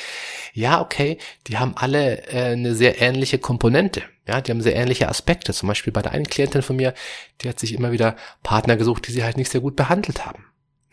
ja, 0.53 0.82
okay, 0.82 1.17
die 1.48 1.58
haben 1.58 1.74
alle 1.75 2.27
äh, 2.27 2.53
eine 2.53 2.75
sehr 2.75 3.01
ähnliche 3.01 3.39
Komponente. 3.39 4.03
Ja, 4.27 4.41
die 4.41 4.51
haben 4.51 4.62
sehr 4.62 4.75
ähnliche 4.75 5.08
Aspekte. 5.10 5.53
Zum 5.53 5.67
Beispiel 5.67 5.94
bei 5.94 6.01
der 6.01 6.12
einen 6.12 6.27
Klientin 6.27 6.62
von 6.62 6.75
mir, 6.75 6.94
die 7.41 7.50
hat 7.50 7.60
sich 7.60 7.74
immer 7.74 7.91
wieder 7.91 8.15
Partner 8.44 8.75
gesucht, 8.75 9.08
die 9.08 9.12
sie 9.12 9.24
halt 9.24 9.38
nicht 9.38 9.51
sehr 9.51 9.62
gut 9.62 9.75
behandelt 9.75 10.25
haben. 10.25 10.46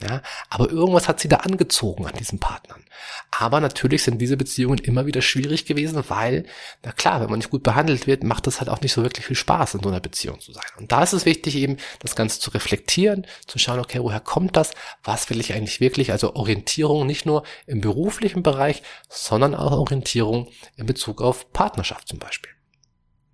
Ja, 0.06 0.20
aber 0.50 0.70
irgendwas 0.70 1.08
hat 1.08 1.20
sie 1.20 1.28
da 1.28 1.36
angezogen 1.36 2.06
an 2.06 2.14
diesen 2.14 2.38
Partnern. 2.38 2.84
Aber 3.30 3.60
natürlich 3.60 4.02
sind 4.02 4.18
diese 4.18 4.36
Beziehungen 4.36 4.78
immer 4.78 5.06
wieder 5.06 5.22
schwierig 5.22 5.64
gewesen, 5.64 6.04
weil, 6.08 6.44
na 6.82 6.92
klar, 6.92 7.20
wenn 7.20 7.30
man 7.30 7.38
nicht 7.38 7.50
gut 7.50 7.62
behandelt 7.62 8.06
wird, 8.06 8.22
macht 8.22 8.46
es 8.46 8.60
halt 8.60 8.68
auch 8.68 8.82
nicht 8.82 8.92
so 8.92 9.02
wirklich 9.02 9.24
viel 9.24 9.36
Spaß, 9.36 9.74
in 9.74 9.82
so 9.82 9.88
einer 9.88 10.00
Beziehung 10.00 10.40
zu 10.40 10.52
sein. 10.52 10.64
Und 10.76 10.92
da 10.92 11.02
ist 11.02 11.14
es 11.14 11.24
wichtig, 11.24 11.56
eben 11.56 11.78
das 12.00 12.16
Ganze 12.16 12.38
zu 12.38 12.50
reflektieren, 12.50 13.26
zu 13.46 13.58
schauen, 13.58 13.78
okay, 13.78 14.00
woher 14.00 14.20
kommt 14.20 14.56
das? 14.56 14.72
Was 15.02 15.30
will 15.30 15.40
ich 15.40 15.54
eigentlich 15.54 15.80
wirklich? 15.80 16.12
Also 16.12 16.34
Orientierung 16.34 17.06
nicht 17.06 17.24
nur 17.24 17.44
im 17.66 17.80
beruflichen 17.80 18.42
Bereich, 18.42 18.82
sondern 19.08 19.54
auch 19.54 19.72
Orientierung 19.72 20.50
in 20.76 20.84
Bezug 20.84 21.22
auf 21.22 21.50
Partnerschaft 21.52 22.08
zum 22.08 22.18
Beispiel. 22.18 22.52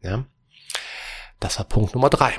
Ja, 0.03 0.25
das 1.41 1.59
war 1.59 1.65
Punkt 1.65 1.95
Nummer 1.95 2.11
drei. 2.11 2.35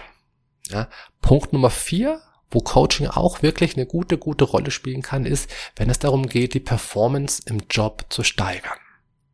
Ja, 0.69 0.87
Punkt 1.21 1.51
Nummer 1.51 1.69
vier 1.69 2.21
wo 2.51 2.59
Coaching 2.59 3.07
auch 3.07 3.41
wirklich 3.41 3.75
eine 3.75 3.85
gute, 3.85 4.17
gute 4.17 4.43
Rolle 4.43 4.71
spielen 4.71 5.01
kann, 5.01 5.25
ist, 5.25 5.49
wenn 5.75 5.89
es 5.89 5.99
darum 5.99 6.27
geht, 6.27 6.53
die 6.53 6.59
Performance 6.59 7.41
im 7.45 7.63
Job 7.69 8.05
zu 8.09 8.23
steigern. 8.23 8.77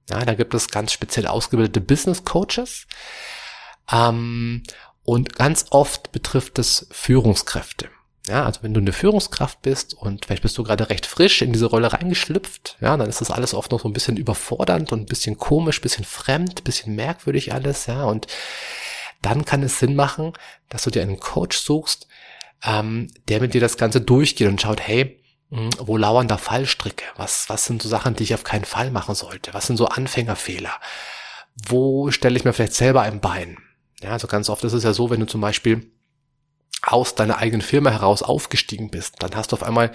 Ja, 0.10 0.24
da 0.24 0.36
gibt 0.36 0.54
es 0.54 0.70
ganz 0.70 0.94
speziell 0.94 1.28
ausgebildete 1.28 1.82
Business 1.82 2.24
Coaches. 2.24 2.88
Ähm, 3.92 4.64
und 5.04 5.36
ganz 5.36 5.66
oft 5.72 6.12
betrifft 6.12 6.60
es 6.60 6.88
Führungskräfte. 6.92 7.90
Ja, 8.28 8.46
also 8.46 8.62
wenn 8.62 8.74
du 8.74 8.82
eine 8.82 8.92
Führungskraft 8.92 9.62
bist 9.62 9.94
und 9.94 10.26
vielleicht 10.26 10.44
bist 10.44 10.58
du 10.58 10.64
gerade 10.64 10.90
recht 10.90 11.06
frisch 11.06 11.42
in 11.42 11.54
diese 11.54 11.68
Rolle 11.68 11.94
reingeschlüpft, 11.94 12.78
ja, 12.82 12.98
dann 12.98 13.08
ist 13.08 13.22
das 13.22 13.32
alles 13.32 13.54
oft 13.54 13.72
noch 13.72 13.80
so 13.80 13.88
ein 13.88 13.94
bisschen 13.94 14.18
überfordernd 14.18 14.92
und 14.92 15.02
ein 15.02 15.06
bisschen 15.06 15.38
komisch, 15.38 15.80
bisschen 15.80 16.04
fremd, 16.04 16.66
bisschen 16.66 16.94
merkwürdig 16.96 17.54
alles, 17.54 17.86
ja, 17.86 18.04
und 18.04 18.28
dann 19.22 19.46
kann 19.46 19.64
es 19.64 19.80
Sinn 19.80 19.96
machen, 19.96 20.34
dass 20.68 20.84
du 20.84 20.90
dir 20.90 21.02
einen 21.02 21.20
Coach 21.22 21.58
suchst, 21.58 22.08
ähm, 22.64 23.08
der 23.28 23.42
mit 23.42 23.54
dir 23.54 23.62
das 23.62 23.78
Ganze 23.78 24.02
durchgeht 24.02 24.48
und 24.48 24.62
schaut, 24.62 24.82
hey, 24.82 25.22
hm, 25.50 25.70
wo 25.80 25.98
lauern 25.98 26.28
da 26.28 26.38
Fallstricke? 26.38 27.06
Was, 27.16 27.50
was 27.50 27.66
sind 27.66 27.82
so 27.82 27.90
Sachen, 27.90 28.16
die 28.16 28.24
ich 28.24 28.34
auf 28.34 28.44
keinen 28.44 28.66
Fall 28.66 28.92
machen 28.92 29.16
sollte? 29.16 29.54
Was 29.54 29.68
sind 29.68 29.78
so 29.78 29.88
Anfängerfehler? 29.88 30.74
wo 31.66 32.12
stelle 32.12 32.38
ich 32.38 32.46
mir 32.46 32.54
vielleicht 32.54 32.74
selber 32.74 33.02
ein 33.02 33.20
Bein? 33.20 33.58
Ja, 34.02 34.12
also 34.12 34.28
ganz 34.28 34.50
oft 34.50 34.64
ist 34.64 34.74
es 34.74 34.84
ja 34.84 34.94
so, 34.94 35.10
wenn 35.10 35.20
du 35.20 35.26
zum 35.26 35.42
Beispiel 35.42 35.92
aus 36.84 37.16
deiner 37.16 37.40
eigenen 37.40 37.62
Firma 37.62 37.90
heraus 37.90 38.22
aufgestiegen 38.22 38.92
bist, 38.92 39.16
dann 39.20 39.36
hast 39.36 39.52
du 39.52 39.56
auf 39.56 39.64
einmal 39.64 39.92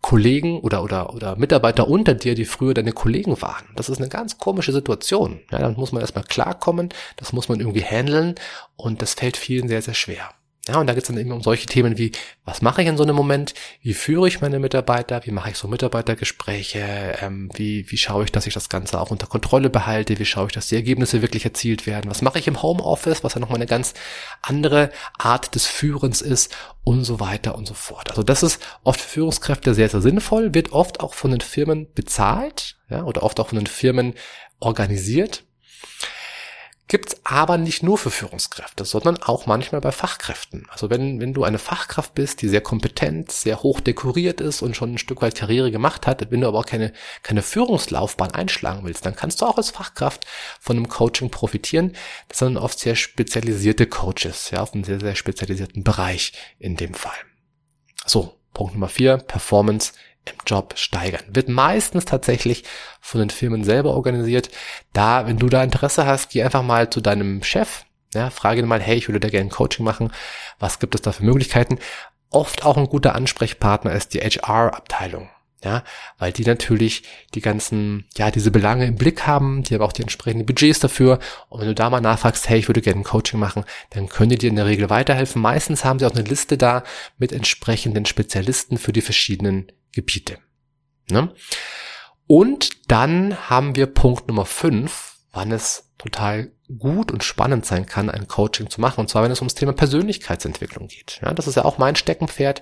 Kollegen 0.00 0.60
oder, 0.60 0.82
oder, 0.82 1.14
oder 1.14 1.36
Mitarbeiter 1.36 1.88
unter 1.88 2.14
dir, 2.14 2.34
die 2.34 2.44
früher 2.44 2.74
deine 2.74 2.92
Kollegen 2.92 3.40
waren. 3.40 3.66
Das 3.76 3.88
ist 3.88 3.98
eine 3.98 4.08
ganz 4.08 4.38
komische 4.38 4.72
Situation. 4.72 5.40
Ja, 5.50 5.58
damit 5.58 5.78
muss 5.78 5.92
man 5.92 6.02
erstmal 6.02 6.24
klarkommen, 6.24 6.90
das 7.16 7.32
muss 7.32 7.48
man 7.48 7.60
irgendwie 7.60 7.84
handeln 7.84 8.34
und 8.76 9.00
das 9.00 9.14
fällt 9.14 9.36
vielen 9.36 9.68
sehr, 9.68 9.82
sehr 9.82 9.94
schwer. 9.94 10.30
Ja, 10.68 10.80
und 10.80 10.88
da 10.88 10.94
geht 10.94 11.04
es 11.04 11.06
dann 11.06 11.18
eben 11.18 11.30
um 11.30 11.42
solche 11.42 11.66
Themen 11.66 11.96
wie, 11.96 12.10
was 12.44 12.60
mache 12.60 12.82
ich 12.82 12.88
in 12.88 12.96
so 12.96 13.04
einem 13.04 13.14
Moment? 13.14 13.54
Wie 13.82 13.94
führe 13.94 14.26
ich 14.26 14.40
meine 14.40 14.58
Mitarbeiter? 14.58 15.20
Wie 15.24 15.30
mache 15.30 15.50
ich 15.50 15.56
so 15.56 15.68
Mitarbeitergespräche? 15.68 17.18
Ähm, 17.20 17.50
wie, 17.54 17.88
wie 17.90 17.96
schaue 17.96 18.24
ich, 18.24 18.32
dass 18.32 18.48
ich 18.48 18.54
das 18.54 18.68
Ganze 18.68 19.00
auch 19.00 19.12
unter 19.12 19.28
Kontrolle 19.28 19.70
behalte? 19.70 20.18
Wie 20.18 20.24
schaue 20.24 20.46
ich, 20.46 20.52
dass 20.52 20.66
die 20.66 20.74
Ergebnisse 20.74 21.22
wirklich 21.22 21.44
erzielt 21.44 21.86
werden? 21.86 22.10
Was 22.10 22.20
mache 22.20 22.40
ich 22.40 22.48
im 22.48 22.62
Homeoffice, 22.62 23.22
was 23.22 23.34
ja 23.34 23.40
nochmal 23.40 23.58
eine 23.58 23.66
ganz 23.66 23.94
andere 24.42 24.90
Art 25.18 25.54
des 25.54 25.66
Führens 25.66 26.20
ist 26.20 26.52
und 26.82 27.04
so 27.04 27.20
weiter 27.20 27.54
und 27.54 27.66
so 27.66 27.74
fort. 27.74 28.10
Also 28.10 28.22
das 28.24 28.42
ist 28.42 28.60
oft 28.82 29.00
für 29.00 29.08
Führungskräfte 29.08 29.74
sehr, 29.74 29.88
sehr 29.88 30.00
sinnvoll, 30.00 30.52
wird 30.52 30.72
oft 30.72 31.00
auch 31.00 31.14
von 31.14 31.30
den 31.30 31.40
Firmen 31.40 31.92
bezahlt, 31.94 32.76
ja, 32.90 33.04
oder 33.04 33.22
oft 33.22 33.38
auch 33.40 33.48
von 33.48 33.58
den 33.58 33.66
Firmen 33.66 34.14
organisiert 34.58 35.44
gibt's 36.88 37.16
aber 37.24 37.58
nicht 37.58 37.82
nur 37.82 37.98
für 37.98 38.10
Führungskräfte, 38.10 38.84
sondern 38.84 39.20
auch 39.22 39.46
manchmal 39.46 39.80
bei 39.80 39.90
Fachkräften. 39.90 40.66
Also 40.70 40.88
wenn, 40.88 41.20
wenn 41.20 41.34
du 41.34 41.42
eine 41.42 41.58
Fachkraft 41.58 42.14
bist, 42.14 42.42
die 42.42 42.48
sehr 42.48 42.60
kompetent, 42.60 43.32
sehr 43.32 43.62
hoch 43.62 43.80
dekoriert 43.80 44.40
ist 44.40 44.62
und 44.62 44.76
schon 44.76 44.94
ein 44.94 44.98
Stück 44.98 45.22
weit 45.22 45.34
Karriere 45.34 45.70
gemacht 45.70 46.06
hat, 46.06 46.30
wenn 46.30 46.40
du 46.40 46.48
aber 46.48 46.60
auch 46.60 46.66
keine, 46.66 46.92
keine 47.22 47.42
Führungslaufbahn 47.42 48.30
einschlagen 48.30 48.84
willst, 48.84 49.04
dann 49.04 49.16
kannst 49.16 49.40
du 49.40 49.46
auch 49.46 49.56
als 49.56 49.70
Fachkraft 49.70 50.26
von 50.60 50.76
einem 50.76 50.88
Coaching 50.88 51.30
profitieren. 51.30 51.92
Das 52.28 52.38
sind 52.38 52.56
oft 52.56 52.78
sehr 52.78 52.94
spezialisierte 52.94 53.86
Coaches, 53.86 54.50
ja, 54.50 54.62
auf 54.62 54.72
einem 54.72 54.84
sehr, 54.84 55.00
sehr 55.00 55.16
spezialisierten 55.16 55.82
Bereich 55.82 56.32
in 56.58 56.76
dem 56.76 56.94
Fall. 56.94 57.16
So, 58.04 58.38
Punkt 58.54 58.74
Nummer 58.74 58.88
vier, 58.88 59.18
Performance 59.18 59.92
im 60.26 60.36
Job 60.46 60.74
steigern. 60.76 61.22
Wird 61.28 61.48
meistens 61.48 62.04
tatsächlich 62.04 62.64
von 63.00 63.20
den 63.20 63.30
Firmen 63.30 63.64
selber 63.64 63.94
organisiert. 63.94 64.50
Da, 64.92 65.26
wenn 65.26 65.38
du 65.38 65.48
da 65.48 65.62
Interesse 65.62 66.06
hast, 66.06 66.30
geh 66.30 66.42
einfach 66.42 66.62
mal 66.62 66.90
zu 66.90 67.00
deinem 67.00 67.42
Chef, 67.42 67.84
ja, 68.14 68.30
frage 68.30 68.60
ihn 68.60 68.66
mal, 68.66 68.80
hey, 68.80 68.96
ich 68.96 69.08
würde 69.08 69.20
da 69.20 69.28
gerne 69.28 69.50
Coaching 69.50 69.84
machen. 69.84 70.12
Was 70.58 70.78
gibt 70.78 70.94
es 70.94 71.02
da 71.02 71.12
für 71.12 71.24
Möglichkeiten? 71.24 71.78
Oft 72.30 72.64
auch 72.64 72.76
ein 72.76 72.86
guter 72.86 73.14
Ansprechpartner 73.14 73.92
ist 73.92 74.14
die 74.14 74.20
HR-Abteilung. 74.20 75.28
Ja, 75.64 75.82
weil 76.18 76.32
die 76.32 76.44
natürlich 76.44 77.02
die 77.34 77.40
ganzen, 77.40 78.04
ja, 78.16 78.30
diese 78.30 78.50
Belange 78.50 78.86
im 78.86 78.96
Blick 78.96 79.26
haben, 79.26 79.62
die 79.62 79.74
haben 79.74 79.82
auch 79.82 79.92
die 79.92 80.02
entsprechenden 80.02 80.46
Budgets 80.46 80.80
dafür. 80.80 81.18
Und 81.48 81.60
wenn 81.60 81.68
du 81.68 81.74
da 81.74 81.90
mal 81.90 82.00
nachfragst, 82.00 82.48
hey, 82.48 82.58
ich 82.58 82.68
würde 82.68 82.82
gerne 82.82 83.00
ein 83.00 83.04
Coaching 83.04 83.40
machen, 83.40 83.64
dann 83.90 84.08
können 84.08 84.30
die 84.30 84.38
dir 84.38 84.50
in 84.50 84.56
der 84.56 84.66
Regel 84.66 84.90
weiterhelfen. 84.90 85.42
Meistens 85.42 85.84
haben 85.84 85.98
sie 85.98 86.06
auch 86.06 86.14
eine 86.14 86.22
Liste 86.28 86.58
da 86.58 86.84
mit 87.18 87.32
entsprechenden 87.32 88.04
Spezialisten 88.04 88.76
für 88.76 88.92
die 88.92 89.00
verschiedenen 89.00 89.72
Gebiete. 89.96 90.38
Ne? 91.10 91.32
Und 92.26 92.90
dann 92.90 93.48
haben 93.48 93.76
wir 93.76 93.86
Punkt 93.86 94.28
Nummer 94.28 94.44
5, 94.44 95.16
wann 95.32 95.52
es 95.52 95.90
total 95.96 96.52
gut 96.78 97.10
und 97.10 97.24
spannend 97.24 97.64
sein 97.64 97.86
kann, 97.86 98.10
ein 98.10 98.28
Coaching 98.28 98.68
zu 98.68 98.80
machen. 98.80 99.00
Und 99.00 99.08
zwar, 99.08 99.22
wenn 99.22 99.30
es 99.30 99.40
ums 99.40 99.54
Thema 99.54 99.72
Persönlichkeitsentwicklung 99.72 100.88
geht. 100.88 101.20
Ja, 101.22 101.32
das 101.32 101.46
ist 101.46 101.54
ja 101.54 101.64
auch 101.64 101.78
mein 101.78 101.96
Steckenpferd. 101.96 102.60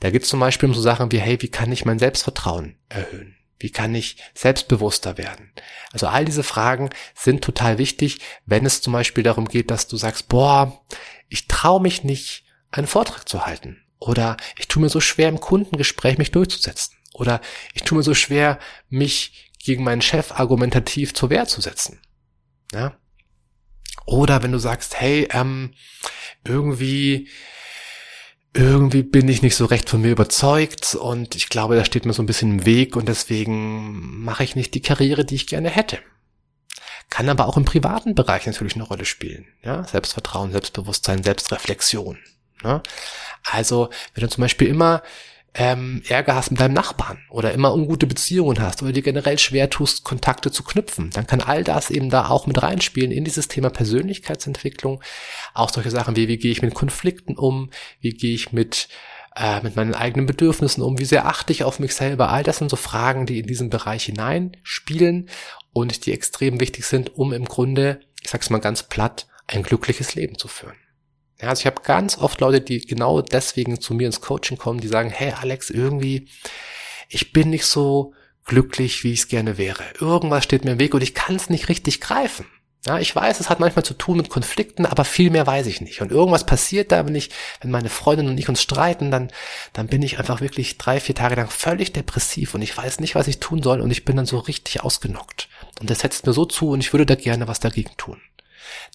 Da 0.00 0.10
geht 0.10 0.24
es 0.24 0.28
zum 0.28 0.40
Beispiel 0.40 0.68
um 0.68 0.74
so 0.74 0.82
Sachen 0.82 1.10
wie, 1.10 1.18
hey, 1.18 1.40
wie 1.40 1.48
kann 1.48 1.72
ich 1.72 1.86
mein 1.86 1.98
Selbstvertrauen 1.98 2.76
erhöhen? 2.90 3.36
Wie 3.58 3.70
kann 3.70 3.94
ich 3.94 4.18
selbstbewusster 4.34 5.16
werden? 5.16 5.52
Also 5.92 6.06
all 6.06 6.26
diese 6.26 6.42
Fragen 6.42 6.90
sind 7.14 7.42
total 7.42 7.78
wichtig, 7.78 8.20
wenn 8.44 8.66
es 8.66 8.82
zum 8.82 8.92
Beispiel 8.92 9.24
darum 9.24 9.48
geht, 9.48 9.70
dass 9.70 9.88
du 9.88 9.96
sagst, 9.96 10.28
boah, 10.28 10.84
ich 11.28 11.48
traue 11.48 11.80
mich 11.80 12.04
nicht, 12.04 12.44
einen 12.70 12.86
Vortrag 12.86 13.26
zu 13.26 13.46
halten. 13.46 13.82
Oder 13.98 14.36
ich 14.58 14.68
tue 14.68 14.82
mir 14.82 14.88
so 14.88 15.00
schwer 15.00 15.28
im 15.28 15.40
Kundengespräch 15.40 16.18
mich 16.18 16.30
durchzusetzen. 16.30 16.96
Oder 17.12 17.40
ich 17.74 17.82
tue 17.82 17.98
mir 17.98 18.04
so 18.04 18.14
schwer, 18.14 18.58
mich 18.88 19.52
gegen 19.58 19.84
meinen 19.84 20.02
Chef 20.02 20.32
argumentativ 20.32 21.14
zur 21.14 21.30
Wehr 21.30 21.46
zu 21.46 21.60
setzen. 21.60 22.00
Ja? 22.72 22.96
Oder 24.06 24.42
wenn 24.42 24.52
du 24.52 24.58
sagst, 24.58 25.00
hey, 25.00 25.28
ähm, 25.32 25.74
irgendwie, 26.44 27.28
irgendwie 28.54 29.02
bin 29.02 29.28
ich 29.28 29.42
nicht 29.42 29.56
so 29.56 29.66
recht 29.66 29.90
von 29.90 30.00
mir 30.00 30.12
überzeugt 30.12 30.94
und 30.94 31.34
ich 31.34 31.48
glaube, 31.48 31.76
da 31.76 31.84
steht 31.84 32.06
mir 32.06 32.14
so 32.14 32.22
ein 32.22 32.26
bisschen 32.26 32.50
im 32.50 32.66
Weg 32.66 32.96
und 32.96 33.08
deswegen 33.08 34.22
mache 34.22 34.44
ich 34.44 34.56
nicht 34.56 34.74
die 34.74 34.80
Karriere, 34.80 35.24
die 35.24 35.34
ich 35.34 35.46
gerne 35.46 35.68
hätte. 35.68 35.98
Kann 37.10 37.28
aber 37.28 37.46
auch 37.46 37.56
im 37.56 37.64
privaten 37.64 38.14
Bereich 38.14 38.46
natürlich 38.46 38.74
eine 38.74 38.84
Rolle 38.84 39.04
spielen. 39.04 39.46
Ja? 39.62 39.84
Selbstvertrauen, 39.84 40.52
Selbstbewusstsein, 40.52 41.22
Selbstreflexion. 41.22 42.18
Ne? 42.62 42.82
Also, 43.44 43.90
wenn 44.14 44.22
du 44.22 44.28
zum 44.28 44.42
Beispiel 44.42 44.68
immer 44.68 45.02
ähm, 45.54 46.02
Ärger 46.08 46.34
hast 46.34 46.50
mit 46.50 46.60
deinem 46.60 46.74
Nachbarn 46.74 47.18
oder 47.30 47.52
immer 47.52 47.74
ungute 47.74 48.06
Beziehungen 48.06 48.60
hast 48.60 48.82
oder 48.82 48.92
dir 48.92 49.02
generell 49.02 49.38
schwer 49.38 49.70
tust, 49.70 50.04
Kontakte 50.04 50.52
zu 50.52 50.62
knüpfen, 50.62 51.10
dann 51.10 51.26
kann 51.26 51.40
all 51.40 51.64
das 51.64 51.90
eben 51.90 52.10
da 52.10 52.28
auch 52.28 52.46
mit 52.46 52.62
reinspielen 52.62 53.10
in 53.10 53.24
dieses 53.24 53.48
Thema 53.48 53.70
Persönlichkeitsentwicklung. 53.70 55.02
Auch 55.54 55.70
solche 55.70 55.90
Sachen 55.90 56.16
wie, 56.16 56.28
wie 56.28 56.38
gehe 56.38 56.52
ich 56.52 56.62
mit 56.62 56.74
Konflikten 56.74 57.36
um, 57.36 57.70
wie 58.00 58.10
gehe 58.10 58.34
ich 58.34 58.52
mit 58.52 58.88
äh, 59.34 59.60
mit 59.62 59.76
meinen 59.76 59.94
eigenen 59.94 60.26
Bedürfnissen 60.26 60.82
um, 60.82 60.98
wie 60.98 61.04
sehr 61.04 61.26
achte 61.26 61.52
ich 61.52 61.64
auf 61.64 61.78
mich 61.78 61.94
selber. 61.94 62.30
All 62.30 62.42
das 62.42 62.58
sind 62.58 62.70
so 62.70 62.76
Fragen, 62.76 63.26
die 63.26 63.38
in 63.38 63.46
diesen 63.46 63.70
Bereich 63.70 64.04
hineinspielen 64.04 65.28
und 65.72 66.06
die 66.06 66.12
extrem 66.12 66.60
wichtig 66.60 66.84
sind, 66.86 67.16
um 67.16 67.32
im 67.32 67.44
Grunde, 67.44 68.00
ich 68.22 68.30
sag's 68.30 68.50
mal 68.50 68.58
ganz 68.58 68.82
platt, 68.82 69.26
ein 69.46 69.62
glückliches 69.62 70.14
Leben 70.14 70.38
zu 70.38 70.48
führen. 70.48 70.76
Ja, 71.40 71.50
also 71.50 71.60
ich 71.60 71.66
habe 71.66 71.82
ganz 71.82 72.18
oft 72.18 72.40
Leute, 72.40 72.60
die 72.60 72.80
genau 72.80 73.22
deswegen 73.22 73.80
zu 73.80 73.94
mir 73.94 74.06
ins 74.06 74.20
Coaching 74.20 74.58
kommen, 74.58 74.80
die 74.80 74.88
sagen, 74.88 75.10
hey 75.10 75.32
Alex, 75.40 75.70
irgendwie, 75.70 76.28
ich 77.08 77.32
bin 77.32 77.50
nicht 77.50 77.66
so 77.66 78.12
glücklich, 78.44 79.04
wie 79.04 79.12
ich 79.12 79.20
es 79.20 79.28
gerne 79.28 79.56
wäre. 79.56 79.84
Irgendwas 80.00 80.42
steht 80.42 80.64
mir 80.64 80.72
im 80.72 80.78
Weg 80.80 80.94
und 80.94 81.02
ich 81.02 81.14
kann 81.14 81.36
es 81.36 81.48
nicht 81.48 81.68
richtig 81.68 82.00
greifen. 82.00 82.46
Ja, 82.86 82.98
ich 82.98 83.14
weiß, 83.14 83.38
es 83.38 83.50
hat 83.50 83.60
manchmal 83.60 83.84
zu 83.84 83.94
tun 83.94 84.16
mit 84.16 84.30
Konflikten, 84.30 84.86
aber 84.86 85.04
viel 85.04 85.30
mehr 85.30 85.46
weiß 85.46 85.66
ich 85.66 85.80
nicht. 85.80 86.00
Und 86.00 86.10
irgendwas 86.10 86.46
passiert 86.46 86.90
da, 86.90 87.06
wenn 87.06 87.14
ich, 87.14 87.30
wenn 87.60 87.70
meine 87.70 87.88
Freundin 87.88 88.28
und 88.28 88.38
ich 88.38 88.48
uns 88.48 88.62
streiten, 88.62 89.10
dann, 89.10 89.30
dann 89.72 89.88
bin 89.88 90.02
ich 90.02 90.18
einfach 90.18 90.40
wirklich 90.40 90.78
drei, 90.78 90.98
vier 90.98 91.14
Tage 91.14 91.34
lang 91.34 91.50
völlig 91.50 91.92
depressiv 91.92 92.54
und 92.54 92.62
ich 92.62 92.76
weiß 92.76 93.00
nicht, 93.00 93.14
was 93.14 93.28
ich 93.28 93.40
tun 93.40 93.62
soll 93.62 93.80
und 93.80 93.90
ich 93.90 94.04
bin 94.04 94.16
dann 94.16 94.26
so 94.26 94.38
richtig 94.38 94.82
ausgenockt. 94.82 95.48
Und 95.80 95.90
das 95.90 96.00
setzt 96.00 96.26
mir 96.26 96.32
so 96.32 96.46
zu 96.46 96.70
und 96.70 96.80
ich 96.80 96.92
würde 96.92 97.06
da 97.06 97.14
gerne 97.14 97.46
was 97.46 97.60
dagegen 97.60 97.92
tun 97.96 98.20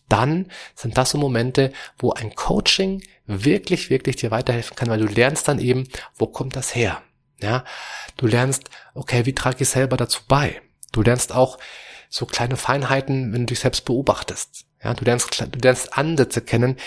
dann 0.09 0.51
sind 0.75 0.97
das 0.97 1.11
so 1.11 1.17
Momente, 1.17 1.71
wo 1.97 2.11
ein 2.11 2.35
Coaching 2.35 3.03
wirklich, 3.25 3.89
wirklich 3.89 4.17
dir 4.17 4.31
weiterhelfen 4.31 4.75
kann, 4.75 4.89
weil 4.89 4.99
du 4.99 5.07
lernst 5.07 5.47
dann 5.47 5.59
eben, 5.59 5.87
wo 6.15 6.27
kommt 6.27 6.55
das 6.55 6.75
her? 6.75 7.01
Ja, 7.41 7.65
du 8.17 8.27
lernst, 8.27 8.69
okay, 8.93 9.25
wie 9.25 9.35
trage 9.35 9.57
ich 9.61 9.69
selber 9.69 9.97
dazu 9.97 10.21
bei? 10.27 10.61
Du 10.91 11.01
lernst 11.01 11.33
auch 11.33 11.57
so 12.09 12.25
kleine 12.25 12.57
Feinheiten, 12.57 13.33
wenn 13.33 13.41
du 13.41 13.47
dich 13.47 13.59
selbst 13.59 13.85
beobachtest. 13.85 14.65
Ja, 14.83 14.93
du 14.93 15.03
lernst, 15.03 15.41
du 15.41 15.59
lernst 15.59 15.97
Ansätze 15.97 16.41
kennen, 16.41 16.77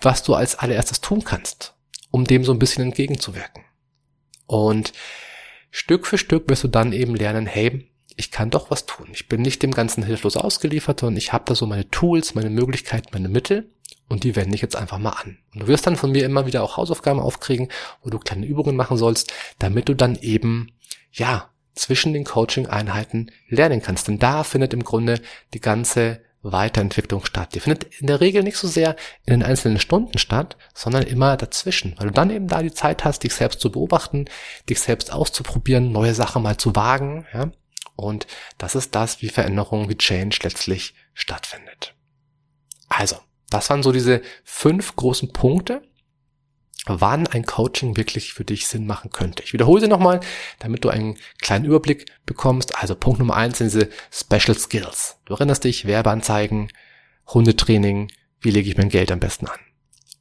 was 0.00 0.22
du 0.22 0.34
als 0.34 0.56
allererstes 0.56 1.00
tun 1.00 1.24
kannst, 1.24 1.74
um 2.10 2.24
dem 2.24 2.44
so 2.44 2.52
ein 2.52 2.58
bisschen 2.58 2.84
entgegenzuwirken. 2.84 3.64
Und 4.46 4.92
Stück 5.70 6.06
für 6.06 6.18
Stück 6.18 6.48
wirst 6.48 6.64
du 6.64 6.68
dann 6.68 6.92
eben 6.92 7.14
lernen, 7.14 7.46
hey, 7.46 7.90
ich 8.16 8.30
kann 8.30 8.50
doch 8.50 8.70
was 8.70 8.86
tun. 8.86 9.08
Ich 9.12 9.28
bin 9.28 9.42
nicht 9.42 9.62
dem 9.62 9.72
Ganzen 9.72 10.02
hilflos 10.02 10.36
ausgeliefert, 10.36 11.00
sondern 11.00 11.18
ich 11.18 11.32
habe 11.32 11.44
da 11.46 11.54
so 11.54 11.66
meine 11.66 11.88
Tools, 11.90 12.34
meine 12.34 12.50
Möglichkeiten, 12.50 13.08
meine 13.12 13.28
Mittel 13.28 13.70
und 14.08 14.24
die 14.24 14.36
wende 14.36 14.54
ich 14.54 14.62
jetzt 14.62 14.76
einfach 14.76 14.98
mal 14.98 15.10
an. 15.10 15.38
Und 15.52 15.62
du 15.62 15.66
wirst 15.68 15.86
dann 15.86 15.96
von 15.96 16.12
mir 16.12 16.24
immer 16.24 16.46
wieder 16.46 16.62
auch 16.62 16.76
Hausaufgaben 16.76 17.20
aufkriegen, 17.20 17.68
wo 18.02 18.10
du 18.10 18.18
kleine 18.18 18.46
Übungen 18.46 18.76
machen 18.76 18.96
sollst, 18.96 19.32
damit 19.58 19.88
du 19.88 19.94
dann 19.94 20.16
eben, 20.16 20.72
ja, 21.12 21.50
zwischen 21.74 22.14
den 22.14 22.24
Coaching-Einheiten 22.24 23.30
lernen 23.48 23.82
kannst. 23.82 24.08
Denn 24.08 24.18
da 24.18 24.44
findet 24.44 24.72
im 24.72 24.82
Grunde 24.82 25.20
die 25.52 25.60
ganze 25.60 26.22
Weiterentwicklung 26.42 27.24
statt. 27.24 27.54
Die 27.54 27.60
findet 27.60 27.84
in 28.00 28.06
der 28.06 28.20
Regel 28.20 28.42
nicht 28.42 28.56
so 28.56 28.68
sehr 28.68 28.96
in 29.26 29.32
den 29.32 29.42
einzelnen 29.42 29.78
Stunden 29.78 30.16
statt, 30.16 30.56
sondern 30.74 31.02
immer 31.02 31.36
dazwischen, 31.36 31.94
weil 31.98 32.06
du 32.06 32.12
dann 32.12 32.30
eben 32.30 32.48
da 32.48 32.62
die 32.62 32.72
Zeit 32.72 33.04
hast, 33.04 33.24
dich 33.24 33.34
selbst 33.34 33.60
zu 33.60 33.70
beobachten, 33.70 34.26
dich 34.70 34.80
selbst 34.80 35.12
auszuprobieren, 35.12 35.92
neue 35.92 36.14
Sachen 36.14 36.42
mal 36.42 36.56
zu 36.56 36.74
wagen, 36.76 37.26
ja, 37.34 37.50
und 37.96 38.26
das 38.58 38.74
ist 38.74 38.94
das, 38.94 39.22
wie 39.22 39.28
Veränderung, 39.28 39.88
wie 39.88 39.96
Change 39.96 40.38
letztlich 40.42 40.94
stattfindet. 41.14 41.94
Also, 42.88 43.16
das 43.50 43.70
waren 43.70 43.82
so 43.82 43.92
diese 43.92 44.22
fünf 44.44 44.96
großen 44.96 45.32
Punkte, 45.32 45.82
wann 46.86 47.26
ein 47.26 47.44
Coaching 47.44 47.96
wirklich 47.96 48.32
für 48.32 48.44
dich 48.44 48.68
Sinn 48.68 48.86
machen 48.86 49.10
könnte. 49.10 49.42
Ich 49.42 49.52
wiederhole 49.52 49.80
sie 49.80 49.88
nochmal, 49.88 50.20
damit 50.60 50.84
du 50.84 50.88
einen 50.88 51.16
kleinen 51.40 51.64
Überblick 51.64 52.06
bekommst. 52.26 52.76
Also 52.80 52.94
Punkt 52.94 53.18
Nummer 53.18 53.34
eins 53.34 53.58
sind 53.58 53.72
diese 53.72 53.88
Special 54.10 54.56
Skills. 54.56 55.18
Du 55.24 55.34
erinnerst 55.34 55.64
dich, 55.64 55.86
Werbeanzeigen, 55.86 56.70
Hundetraining, 57.26 58.12
wie 58.40 58.50
lege 58.50 58.70
ich 58.70 58.76
mein 58.76 58.88
Geld 58.88 59.10
am 59.10 59.18
besten 59.18 59.48
an? 59.48 59.58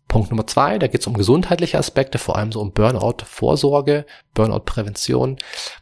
Punkt 0.07 0.31
Nummer 0.31 0.47
zwei, 0.47 0.79
da 0.79 0.87
geht 0.87 1.01
es 1.01 1.07
um 1.07 1.15
gesundheitliche 1.15 1.77
Aspekte, 1.77 2.17
vor 2.17 2.37
allem 2.37 2.51
so 2.51 2.61
um 2.61 2.71
Burnout-Vorsorge, 2.71 4.05
Burnout-Prävention. 4.33 5.37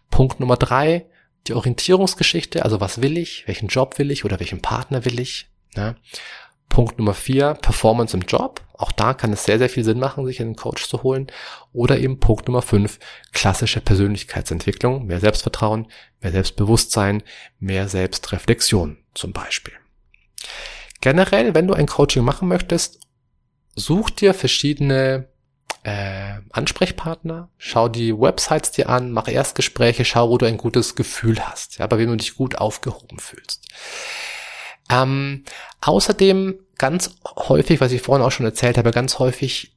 Punkt 0.10 0.40
Nummer 0.40 0.58
drei, 0.58 1.06
die 1.48 1.54
Orientierungsgeschichte, 1.54 2.64
also 2.64 2.80
was 2.80 3.02
will 3.02 3.18
ich, 3.18 3.48
welchen 3.48 3.68
Job 3.68 4.00
will 4.00 4.12
ich 4.12 4.26
oder 4.26 4.40
welchen 4.40 4.62
Partner 4.62 5.06
will 5.06 5.20
ich. 5.20 5.50
Ja. 5.76 5.96
Punkt 6.70 6.98
Nummer 6.98 7.14
vier, 7.14 7.54
Performance 7.54 8.16
im 8.18 8.24
Job. 8.24 8.62
Auch 8.74 8.92
da 8.92 9.14
kann 9.14 9.32
es 9.32 9.44
sehr, 9.44 9.60
sehr 9.60 9.70
viel 9.70 9.84
Sinn 9.84 10.00
machen, 10.00 10.26
sich 10.26 10.42
einen 10.42 10.56
Coach 10.56 10.88
zu 10.88 11.04
holen. 11.04 11.28
Oder 11.72 12.00
eben 12.00 12.20
Punkt 12.20 12.48
Nummer 12.48 12.62
fünf, 12.62 13.00
klassische 13.32 13.80
Persönlichkeitsentwicklung, 13.80 15.06
mehr 15.06 15.20
Selbstvertrauen, 15.20 15.88
mehr 16.22 16.32
Selbstbewusstsein, 16.32 17.22
mehr 17.60 17.88
Selbstreflexion 17.88 18.98
zum 19.14 19.34
Beispiel. 19.34 19.74
Generell, 21.02 21.54
wenn 21.54 21.68
du 21.68 21.74
ein 21.74 21.86
Coaching 21.86 22.24
machen 22.24 22.48
möchtest, 22.48 23.02
such 23.76 24.10
dir 24.10 24.34
verschiedene 24.34 25.28
äh, 25.84 26.36
Ansprechpartner, 26.52 27.50
schau 27.58 27.90
die 27.90 28.18
Websites 28.18 28.72
dir 28.72 28.90
an, 28.90 29.12
mach 29.12 29.28
Erstgespräche, 29.28 30.06
schau, 30.06 30.30
wo 30.30 30.38
du 30.38 30.46
ein 30.46 30.58
gutes 30.58 30.96
Gefühl 30.96 31.40
hast, 31.40 31.80
ja, 31.80 31.88
bei 31.88 31.98
wem 31.98 32.10
du 32.10 32.18
dich 32.18 32.36
gut 32.36 32.58
aufgehoben 32.58 33.20
fühlst. 33.20 33.68
Ähm, 34.90 35.44
außerdem 35.82 36.60
ganz 36.78 37.16
häufig, 37.26 37.82
was 37.82 37.92
ich 37.92 38.02
vorhin 38.02 38.26
auch 38.26 38.32
schon 38.32 38.46
erzählt 38.46 38.78
habe, 38.78 38.92
ganz 38.92 39.20
häufig 39.20 39.73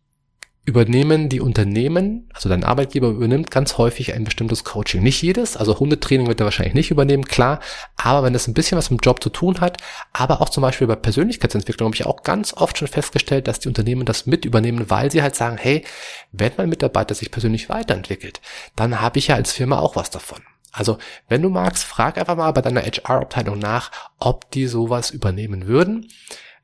übernehmen 0.66 1.28
die 1.28 1.40
Unternehmen, 1.40 2.28
also 2.34 2.48
dein 2.48 2.64
Arbeitgeber 2.64 3.08
übernimmt 3.08 3.52
ganz 3.52 3.78
häufig 3.78 4.12
ein 4.12 4.24
bestimmtes 4.24 4.64
Coaching. 4.64 5.00
Nicht 5.00 5.22
jedes, 5.22 5.56
also 5.56 5.78
Hundetraining 5.78 6.26
wird 6.26 6.40
er 6.40 6.44
wahrscheinlich 6.44 6.74
nicht 6.74 6.90
übernehmen, 6.90 7.24
klar, 7.24 7.60
aber 7.96 8.24
wenn 8.24 8.32
das 8.32 8.48
ein 8.48 8.54
bisschen 8.54 8.76
was 8.76 8.90
mit 8.90 9.00
dem 9.00 9.04
Job 9.04 9.22
zu 9.22 9.30
tun 9.30 9.60
hat, 9.60 9.78
aber 10.12 10.42
auch 10.42 10.48
zum 10.48 10.62
Beispiel 10.62 10.88
bei 10.88 10.96
Persönlichkeitsentwicklung 10.96 11.86
habe 11.86 11.94
ich 11.94 12.04
auch 12.04 12.24
ganz 12.24 12.52
oft 12.52 12.76
schon 12.76 12.88
festgestellt, 12.88 13.46
dass 13.46 13.60
die 13.60 13.68
Unternehmen 13.68 14.04
das 14.04 14.26
mit 14.26 14.44
übernehmen, 14.44 14.90
weil 14.90 15.10
sie 15.12 15.22
halt 15.22 15.36
sagen, 15.36 15.56
hey, 15.56 15.84
wenn 16.32 16.52
mein 16.56 16.68
Mitarbeiter 16.68 17.14
sich 17.14 17.30
persönlich 17.30 17.68
weiterentwickelt, 17.68 18.40
dann 18.74 19.00
habe 19.00 19.20
ich 19.20 19.28
ja 19.28 19.36
als 19.36 19.52
Firma 19.52 19.78
auch 19.78 19.94
was 19.94 20.10
davon. 20.10 20.40
Also, 20.72 20.98
wenn 21.28 21.42
du 21.42 21.48
magst, 21.48 21.84
frag 21.84 22.18
einfach 22.18 22.36
mal 22.36 22.50
bei 22.50 22.60
deiner 22.60 22.82
HR-Abteilung 22.82 23.58
nach, 23.58 23.92
ob 24.18 24.50
die 24.50 24.66
sowas 24.66 25.10
übernehmen 25.10 25.66
würden. 25.66 26.08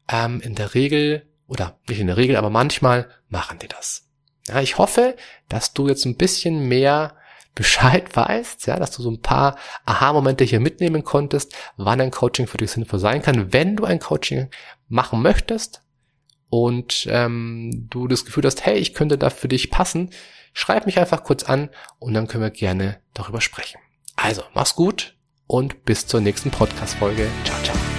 Ähm, 0.09 0.41
in 0.41 0.55
der 0.55 0.75
Regel, 0.75 1.25
oder 1.53 1.79
nicht 1.87 2.01
in 2.01 2.07
der 2.07 2.17
Regel, 2.17 2.37
aber 2.37 2.49
manchmal 2.49 3.09
machen 3.29 3.59
die 3.59 3.69
das. 3.69 4.09
Ja, 4.49 4.61
ich 4.61 4.79
hoffe, 4.79 5.17
dass 5.49 5.75
du 5.75 5.87
jetzt 5.87 6.07
ein 6.07 6.17
bisschen 6.17 6.67
mehr 6.67 7.15
Bescheid 7.55 8.05
weißt, 8.17 8.67
ja, 8.67 8.79
dass 8.79 8.91
du 8.91 9.03
so 9.03 9.11
ein 9.11 9.21
paar 9.21 9.57
Aha-Momente 9.85 10.45
hier 10.45 10.61
mitnehmen 10.61 11.05
konntest, 11.05 11.55
wann 11.77 12.01
ein 12.01 12.11
Coaching 12.11 12.47
für 12.47 12.57
dich 12.57 12.71
sinnvoll 12.71 12.99
sein 12.99 13.21
kann. 13.21 13.53
Wenn 13.53 13.77
du 13.77 13.85
ein 13.85 13.99
Coaching 13.99 14.49
machen 14.89 15.21
möchtest 15.21 15.83
und 16.49 17.07
ähm, 17.11 17.87
du 17.91 18.09
das 18.09 18.25
Gefühl 18.25 18.45
hast, 18.45 18.65
hey, 18.65 18.79
ich 18.79 18.95
könnte 18.95 19.19
da 19.19 19.29
für 19.29 19.49
dich 19.49 19.71
passen, 19.71 20.11
schreib 20.55 20.87
mich 20.87 20.99
einfach 20.99 21.23
kurz 21.23 21.45
an 21.45 21.69
und 21.99 22.15
dann 22.15 22.29
können 22.29 22.43
wir 22.43 22.51
gerne 22.51 23.01
darüber 23.13 23.43
sprechen. 23.43 23.79
Also, 24.17 24.43
mach's 24.55 24.75
gut 24.75 25.17
und 25.47 25.85
bis 25.85 26.07
zur 26.07 26.23
nächsten 26.23 26.51
Podcast-Folge. 26.51 27.29
Ciao, 27.45 27.63
ciao. 27.63 27.92